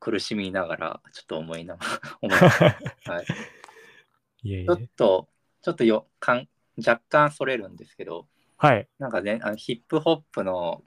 [0.00, 2.64] 苦しみながら、ちょっと思いながら、思います
[3.04, 3.26] はい、
[4.42, 4.88] いえいちょっえ。
[4.96, 5.28] と、
[5.62, 6.48] ちょっとよかん
[6.78, 8.88] 若干それるんですけど、はい。
[8.98, 10.84] なんかね、あのヒップホップの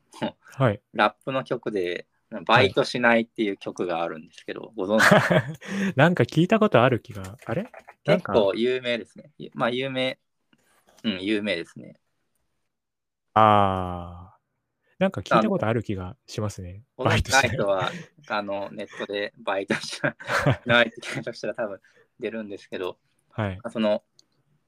[0.57, 0.81] はい。
[0.93, 2.07] ラップの曲で、
[2.41, 5.03] バイトしないっていう曲があるんですけど、ご存知
[5.95, 7.37] なんか聞いたことある気が。
[7.45, 7.71] あれ？
[8.03, 9.31] 結構有名ですね。
[9.53, 10.19] まあ、有名、
[11.03, 11.95] うん、有名ですね。
[13.33, 14.33] ああ。
[14.99, 16.83] なんか聞いたことある気がしますね。
[16.97, 17.91] バイトしないナイトは、
[18.29, 20.01] あの、ネットでバイトし
[20.65, 21.81] ないって検索したら多分
[22.19, 22.97] 出るんですけど、
[23.29, 23.59] はい。
[23.69, 24.03] その、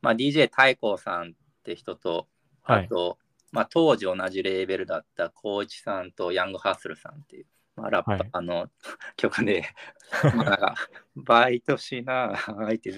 [0.01, 2.27] まあ、DJ 太鼓さんって人と、
[2.63, 2.85] はい。
[2.85, 3.17] あと、
[3.51, 7.45] まあ、当時同じレーベルだった光一さんとヤングハッスルさんっていう、
[7.75, 8.69] まあ、ラッパーの
[9.17, 9.63] 曲で、
[10.35, 10.75] まあなんか、
[11.15, 12.93] バイトしなーいって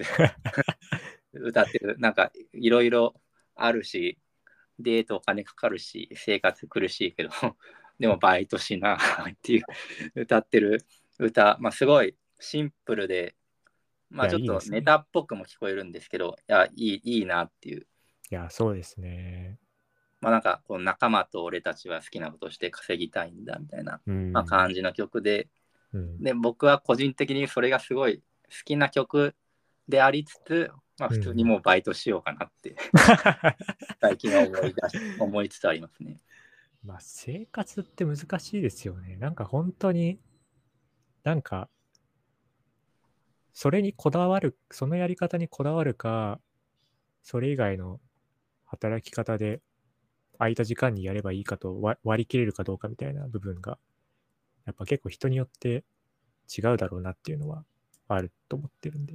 [1.32, 3.20] 歌ってる、なんかいろいろ
[3.54, 4.18] あるし、
[4.78, 7.30] デートお金かかるし、生活苦しいけど、
[7.98, 9.64] でもバイトしなーいっていう
[10.14, 10.84] 歌ってる
[11.18, 13.34] 歌、まあすごいシンプルで、
[14.10, 17.86] まあちょっとネタっぽくも聞こえるんですけど、いや、いいいいなっていう。
[18.30, 19.58] いや、そうですね。
[20.20, 24.32] まあなんかこう仲間と俺たちは好きなことして稼ぎたいんだみたいな、うん。
[24.32, 25.48] まあ、感じの曲で、
[25.92, 28.22] うん、で僕は個人的にそれがすごい好
[28.64, 29.34] きな曲
[29.88, 32.76] でありつつ、まあ、普通にもうバイトしようかなって、
[34.00, 36.18] 最近は思い出し思いつつありますね。
[36.84, 39.16] まあ、生活って難しいですよね。
[39.16, 40.20] なんか本当に、
[41.22, 41.68] なんか、
[43.52, 46.40] それにこだわる、そのやり方にこだわるか、
[47.22, 48.00] それ以外の
[48.64, 49.60] 働き方で
[50.38, 53.78] 空いた時間にやればいいかとわ割り切れるかどうかみたいな部分が、
[54.66, 55.84] やっぱ結構人によって
[56.56, 57.64] 違うだろうなっていうのは
[58.08, 59.14] あると思ってるんで、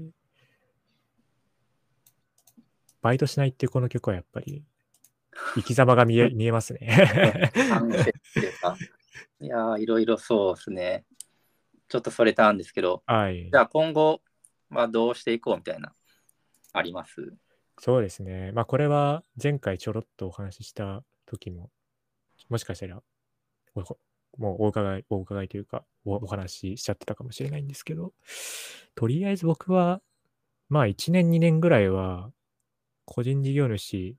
[3.01, 4.63] バイトしないっていうこの曲はやっぱり、
[5.55, 7.51] 生き様が見え 見えますね。
[9.39, 11.05] いやーいろいろそうですね。
[11.89, 13.57] ちょっとそれたんですけど、はいじ。
[13.57, 14.21] ゃあ今後
[14.69, 15.93] はどうしていこうみたいな、
[16.71, 17.33] あります？
[17.79, 18.51] そうですね。
[18.53, 21.03] まあこれは前回ちょろっとお話しした
[21.33, 21.69] 時も、
[22.49, 23.01] もしかしたら
[23.75, 23.81] お
[24.37, 28.13] もうお伺い、お伺いというかおお話ししちゃってたかもしれないんですけど、
[28.95, 30.01] とりあえず僕は、
[30.69, 32.31] まあ1年2年ぐらいは
[33.05, 34.15] 個人事業主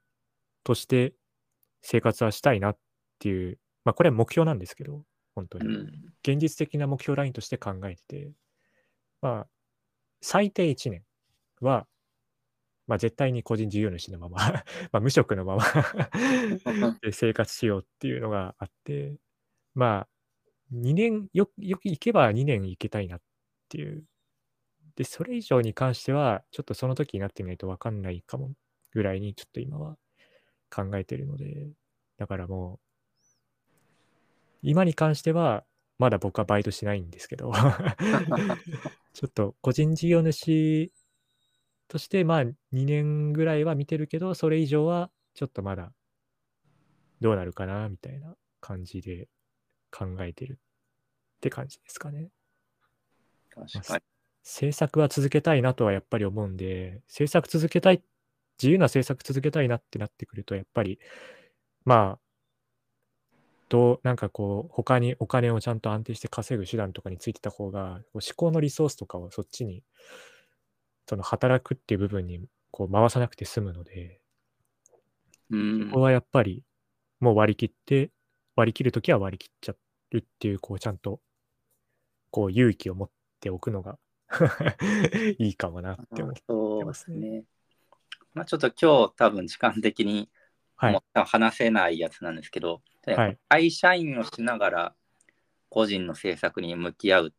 [0.62, 1.14] として
[1.82, 2.78] 生活はしたいなっ
[3.18, 5.04] ていう、まあこれは目標なんですけど、
[5.34, 5.66] 本当に。
[5.66, 5.92] うん。
[6.22, 8.32] 現実的な目標ラインとして考えてて、
[9.20, 9.46] まあ、
[10.20, 11.02] 最低1年
[11.60, 11.86] は、
[12.86, 14.38] まあ、絶対に個人事業主のまま、
[14.92, 15.64] まあ、無職のまま
[17.02, 19.16] で生活しようっていうのがあって、
[19.74, 20.08] まあ、
[20.72, 23.20] 2年、よよく行けば2年行けたいなっ
[23.68, 24.04] ていう。
[24.96, 28.52] で、それ以上に関しては、ちょっとその時になってみないと分かんないかも
[28.92, 29.98] ぐらいに、ちょっと今は
[30.70, 31.70] 考えてるので、
[32.18, 32.80] だからもう、
[34.62, 35.64] 今に関しては、
[35.98, 37.52] まだ僕はバイトしないんですけど、
[39.14, 40.90] ちょっと個人事業主
[41.88, 45.92] として、まあ2年ぐらいは見てるけど、それ以上はちょっとまだ
[47.20, 49.28] どうなるかな、みたいな感じで
[49.90, 50.56] 考えてるっ
[51.40, 52.28] て感じですかね。
[53.50, 54.02] 確かに。
[54.42, 58.02] 制作は続けたいなとはやっぱり思うんで、制作続けたい、
[58.58, 60.98] 自由な制作続けたいなってなってくると、やっぱり、
[61.84, 62.20] まあ、
[63.70, 69.82] どう、なんかこう、他にお金をちゃんと安定して稼ぐ手段とかについてた方が、こう思考のリソースとかをそっちに、
[71.08, 72.40] その働くっていう部分に
[72.70, 74.20] こう回さなくて済むので、
[75.50, 76.62] うんここはやっぱり
[77.20, 78.10] もう割り切って、
[78.56, 79.74] 割り切るときは割り切っちゃ
[80.12, 81.20] うっていう、こうちゃんと、
[82.30, 83.98] こう勇気を持っておくのが
[85.38, 86.42] いいかもなって思って。
[86.48, 87.44] まねですすね。
[88.32, 90.28] まあちょっと今日多分時間的に
[90.76, 94.94] はいもう話せないやつなんですけど、はい会社員をしながら
[95.68, 97.34] 個人の制作に向き合う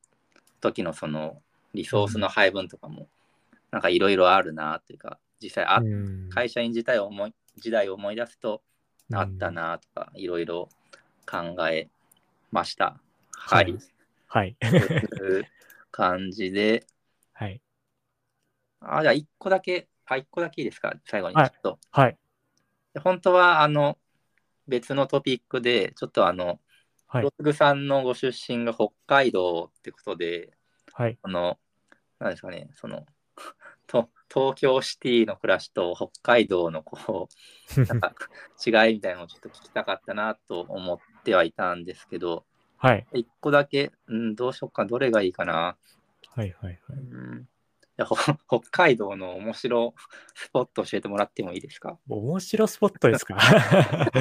[0.61, 1.41] 時のその
[1.73, 3.09] リソースの配分とかも
[3.75, 8.63] なんかいろいろあるなっていうか実際あ、うん会社員自体を思い時代を思い出すと
[9.09, 10.69] うんあったなとかいろいろ
[11.29, 11.89] 考え
[12.51, 12.97] ました。
[13.33, 13.77] ははいい。
[14.27, 14.55] はい。
[14.61, 14.65] と
[15.25, 15.45] いう
[15.91, 16.85] 感じで、
[17.33, 17.61] はい。
[18.79, 20.93] あ、じゃあ1個だけ、あ、1個だけいいですか？
[21.05, 21.79] 最後にちょはいっと。
[21.91, 22.17] はい。
[22.93, 23.97] で本当はあの
[24.67, 26.61] 別のトピックでちょっとあの、
[27.07, 27.33] はいロ。
[27.39, 30.51] グさんのご出身が北海道ってことで
[30.93, 31.19] はい。
[31.21, 31.59] あの
[32.19, 33.05] なんですかねその
[33.87, 37.29] と東京シティの暮らしと北海道のこ
[37.77, 38.13] う なんか
[38.65, 42.45] 違いみたいなのをちょっと聞きたかったなと思ってはいたんですけど
[42.77, 43.07] はい。
[43.13, 45.77] 1個だけ、うん、どうしようかどれがいいかな、
[46.35, 46.51] はい。
[46.61, 46.79] はい。
[46.87, 46.99] はい。
[46.99, 47.45] うん、い
[47.97, 48.15] やほ
[48.59, 49.95] 北海道の面白
[50.33, 51.97] スポット教えてもらってもいいですか？
[52.09, 53.37] 面白スポットですか？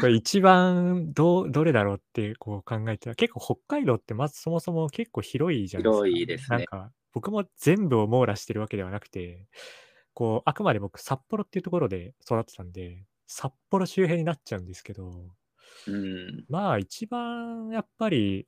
[0.00, 6.06] これ一番どうどれだろうってこう考えたら結構北海道ってまずそもそも結構広いじゃないですか。
[6.06, 9.46] 広いですねなんか僕も全部を網羅してるわけではなくて
[10.14, 15.12] こうあくまで僕札幌っていうところで育ってたんで札幌周辺になっちゃうんですけど
[15.86, 16.44] うん。
[16.48, 18.46] まあ一番やっぱり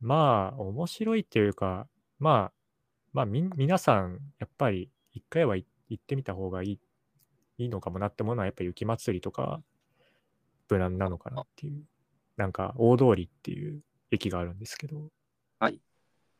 [0.00, 1.86] まあ面白いっていうか
[2.18, 2.52] まあ
[3.12, 6.78] まあみ皆さんやっぱり一回は行行ってみた方がいい
[7.58, 9.60] いいのかもなって思うのはやっぱり雪まつりとか
[10.68, 11.82] 無難なのかなっていう
[12.36, 15.08] なんか大通りっていう駅があるんですけど
[15.58, 15.78] はい。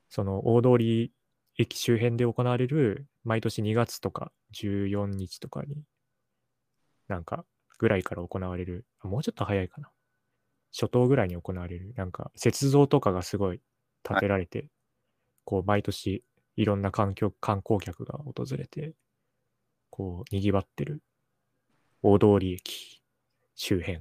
[0.09, 1.13] その大通り
[1.59, 5.83] 駅周辺で行われる毎年2月とか14日とかに
[7.09, 7.45] なんか
[7.79, 9.91] ぐらいから行われるあもうちょっと早いかな
[10.73, 13.61] 初頭ぐらいに行われるなんか雪像とかがすごい
[14.03, 14.69] 建てられて、
[15.45, 16.25] こう毎年
[16.57, 18.95] いろんな環境観光客が訪れて
[19.91, 21.03] こう賑わってる
[22.03, 23.03] 大通り駅
[23.55, 24.01] 周辺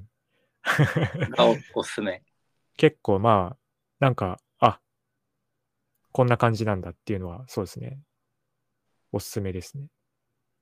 [1.36, 2.22] がおおすすめ。
[2.78, 3.58] 結構まあ
[4.00, 4.40] なんかあ
[6.12, 8.00] こんな感じなんだっていうのはそうですね
[9.12, 9.88] おすすめですね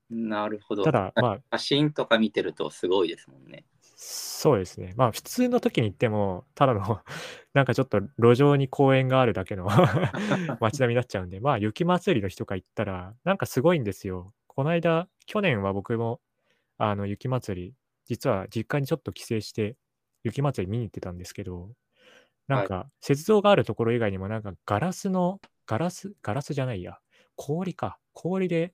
[0.09, 0.83] なるほど。
[0.83, 3.65] ただまあ写真とか見てるとすごいですもんね。
[3.81, 4.93] そうですね。
[4.95, 7.01] まあ普通の時に行っても、ただの
[7.53, 9.67] なんかちょっと路上に公園があるだけの
[10.61, 14.33] 街並みになっちゃうんで、まあ雪祭りの日とか行ったら、なんかすごいんですよ。
[14.47, 16.21] この間、去年は僕も
[16.77, 17.73] あの雪祭り、
[18.05, 19.75] 実は実家にちょっと帰省して、
[20.23, 21.71] 雪祭り見に行ってたんですけど、
[22.47, 26.99] なんか雪像があるところ以外にも、なんかガラスの、ガラス、ガラスじゃないや、
[27.35, 28.73] 氷か、氷で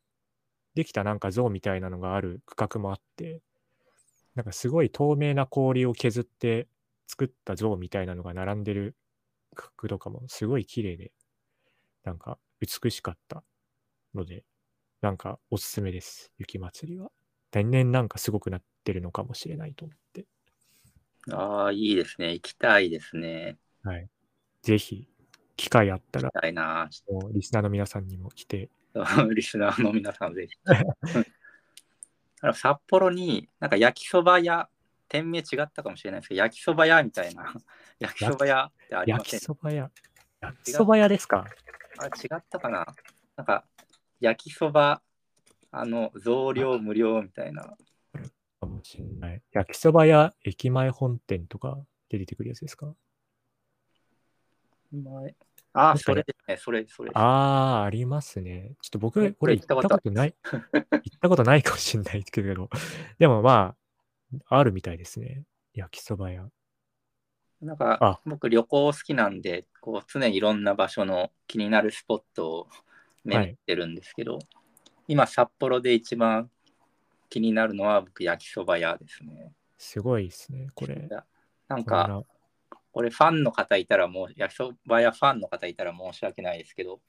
[0.76, 3.42] できたなんか像みたいなのがある区画もあって、
[4.36, 6.68] なんかすごい透明な氷を削って
[7.08, 8.96] 作った像みたいなのが並んでる
[9.56, 11.12] 区画とかもすごい綺麗で、
[12.04, 13.44] なんか美しかった
[14.16, 14.46] ので、
[15.02, 17.12] なんかおすすめです、雪祭りは。
[17.52, 20.26] 年々なんかすごくなってるのかもしれないと思って。
[21.32, 22.34] ああ、いいですね。
[22.34, 23.58] 行きたいですね。
[23.84, 24.10] はい。
[24.62, 25.08] ぜひ、
[25.56, 26.88] 機会あったらたいな。
[26.90, 28.70] ちもうリスナーの皆さんにも来て、
[29.36, 30.58] リスナーの皆さんぜひ。
[32.54, 34.70] 札幌になんか焼きそば屋、
[35.08, 37.54] 店名違ったかもしれないですけど、焼きそば屋みたいな
[38.00, 39.40] 焼きそば屋ってありま焼せん？
[39.40, 39.92] きそば屋。
[40.42, 41.46] 焼きそば屋ですか？
[42.00, 42.86] あ違ったかな？
[43.36, 43.66] なんか
[44.20, 45.02] 焼きそば、
[45.72, 47.76] あの、増量無料みたいな。
[48.60, 49.42] かもしれない。
[49.52, 52.94] 焼きそば屋駅前本店とかで出てくるやつですか？
[54.98, 55.36] 前
[55.74, 57.12] あ、確かにそれですね、それ、それ。
[57.16, 57.22] あ
[57.82, 58.74] あ、ありますね。
[58.82, 62.70] ちょっと僕、えこれ行ったことない、 行ったことないかもしれないけど、
[63.18, 63.76] でもま
[64.48, 65.44] あ、あるみたいですね。
[65.74, 66.50] 焼きそば屋。
[67.62, 72.68] なんかあ僕旅行好きなんで、こう常にいろんな場所の気になるスポットを
[73.24, 74.40] 目にしてるんですけど、
[75.08, 76.52] 今札幌で一番
[77.30, 79.54] 気になるのは僕焼きそば屋ですね。
[79.78, 81.08] すごいですね、これ。
[81.68, 82.24] なんか、
[82.94, 87.02] これファンの方いたらもう焼きそば屋ファンの方いたら申し訳ないですけど、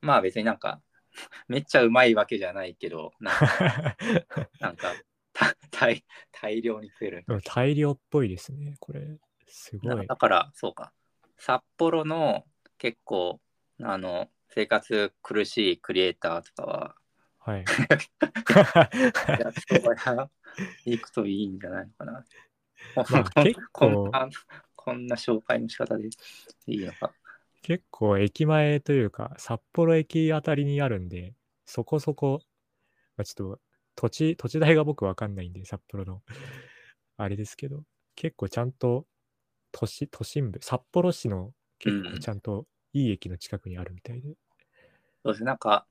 [0.00, 0.82] まあ別になんか
[1.46, 3.96] めっちゃうまいわけじゃないけど、なんか
[4.60, 4.92] なんか
[5.32, 7.24] た大大量に食える。
[7.44, 9.18] 大量っぽいですね、これ。
[9.46, 10.06] すごい。
[10.06, 10.92] だからそうか
[11.36, 12.44] 札幌の
[12.76, 13.40] 結構
[13.80, 16.96] あの生活苦しいクリエイターとかは
[17.38, 17.64] はい。
[19.38, 20.30] 焼きそば屋
[20.84, 22.24] 行くといいんじゃないのかな。
[22.96, 23.04] ま
[23.34, 24.10] あ結構
[24.78, 26.08] こんな紹介の仕方で
[26.66, 27.12] いいのか。
[27.62, 31.34] 結構駅前というか、札幌駅あたりにあるんで、
[31.66, 32.40] そこそこ
[33.18, 33.60] まあ、ちょっと
[33.96, 36.22] 土地、土地代が僕わかんないんで、札幌の
[37.18, 37.82] あれですけど、
[38.14, 39.06] 結構ちゃんと
[39.72, 44.36] 都市都心部、札幌市の結構ちゃんといい駅の近くにあるみたいで。
[45.24, 45.84] そうですね、なんか、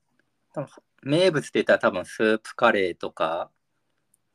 [0.54, 0.68] 多分
[1.02, 3.50] 名物って言ったら多分スープカレーとか、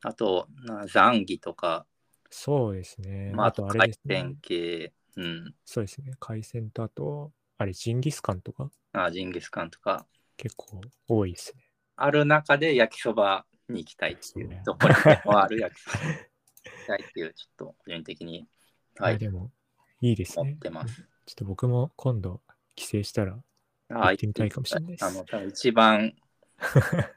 [0.04, 1.88] あと、なザンギとか、
[2.36, 3.32] そうですね。
[3.36, 4.38] まあ、あと海あれですね鮮。
[4.42, 6.14] 系、うん、そうですね。
[6.20, 8.72] 海鮮とあと、あれ、ジンギスカンとか？
[8.94, 11.64] あジンギスカンとか、結構多いですね。
[11.96, 14.94] ある中で焼きそばに行きたいっていう、ねどこに
[15.26, 16.18] もある焼きそばに行
[16.84, 18.48] きたいっていう、ちょっと個人的に、
[18.98, 19.52] はいでも、
[20.02, 20.60] いいです思っね。
[20.60, 20.96] てます。
[21.26, 22.42] ちょっと僕も今度、
[22.76, 23.38] 帰省したら、
[23.90, 26.14] あ行ってみたいかもしれないですあの、多分一番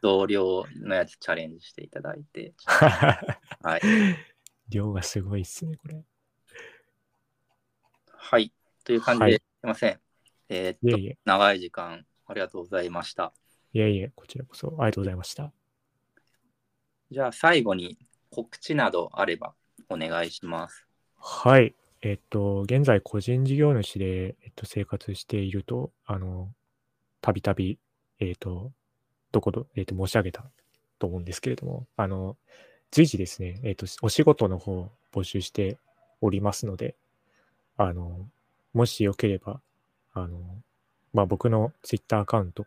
[0.02, 3.80] 同僚のやつチャレンジしていただいて、 はい。
[4.68, 6.02] 量がすごいっすね、これ。
[8.06, 8.52] はい。
[8.84, 10.00] という感じで、はいすいません。
[10.48, 13.32] えーっといえいえ、長い時間ありがとうございました。
[13.72, 15.52] いえいえ、こちらこそありがとうございました。
[17.10, 17.98] じゃあ最後に
[18.30, 19.54] 告知などあれば
[19.88, 20.86] お願いします。
[21.18, 21.74] はい。
[22.02, 26.52] えっと、現在、個人事業主で、えっと、生活していると、あの、
[27.20, 27.78] たびたび、
[28.20, 28.72] えっと、
[29.32, 30.44] どこど、えっと、申し上げた
[30.98, 32.36] と思うんですけれども、あの、
[32.96, 35.76] 随時ですね、えっと、お仕事の方を募集して
[36.22, 36.96] おりますので、
[37.76, 38.26] あの、
[38.72, 39.60] もしよければ、
[40.14, 40.38] あの、
[41.12, 42.64] まあ、僕のツイッターアカウント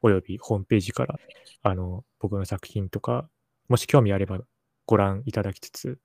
[0.00, 1.18] およびホームページから、
[1.64, 3.28] あの、僕の作品とか、
[3.68, 4.40] もし興味あれば
[4.86, 5.98] ご覧いただきつつ、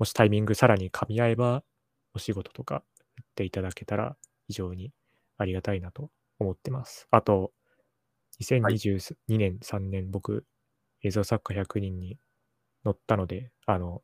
[0.00, 1.62] もしタイミングさらに噛み合えば、
[2.14, 2.82] お仕事とか
[3.14, 4.16] 振っていただけたら
[4.48, 4.90] 非常に
[5.38, 7.06] ありがたいなと思ってます。
[7.12, 7.52] あと、
[8.40, 10.44] 2022年、3年、僕、
[11.04, 12.18] 映像作家100人に
[12.84, 14.02] 乗ったので、あの、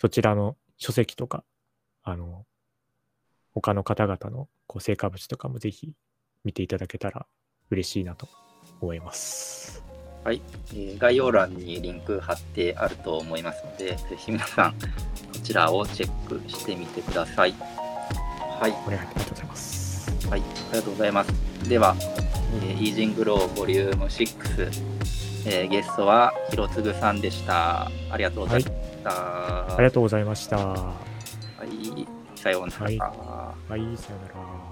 [0.00, 1.44] そちらの書籍とか、
[2.02, 2.46] あの、
[3.52, 5.92] 他の方々のこう成果物とかもぜひ
[6.44, 7.26] 見ていただけたら
[7.70, 8.28] 嬉しいなと
[8.80, 9.82] 思います。
[10.24, 10.42] はい、
[10.72, 14.78] えー概要欄にリンク貼ってあると思いますので、ぜひ皆さん、こ
[15.42, 17.52] ちらをチェックしてみてください。
[17.52, 20.28] はい、お願いありがとうございます。
[20.28, 21.68] はい、ありがとうございます。
[21.68, 21.96] では、
[22.62, 24.70] えーイージングローボリューム6、
[25.46, 27.90] えーゲストは広次さんでした。
[28.10, 28.72] ありがとうございまし
[29.02, 29.74] た。
[29.74, 30.56] ありがとうございました。
[30.58, 30.96] は
[31.64, 32.06] い、
[32.36, 32.84] さようなら。
[32.84, 34.69] はいはい、さよなら。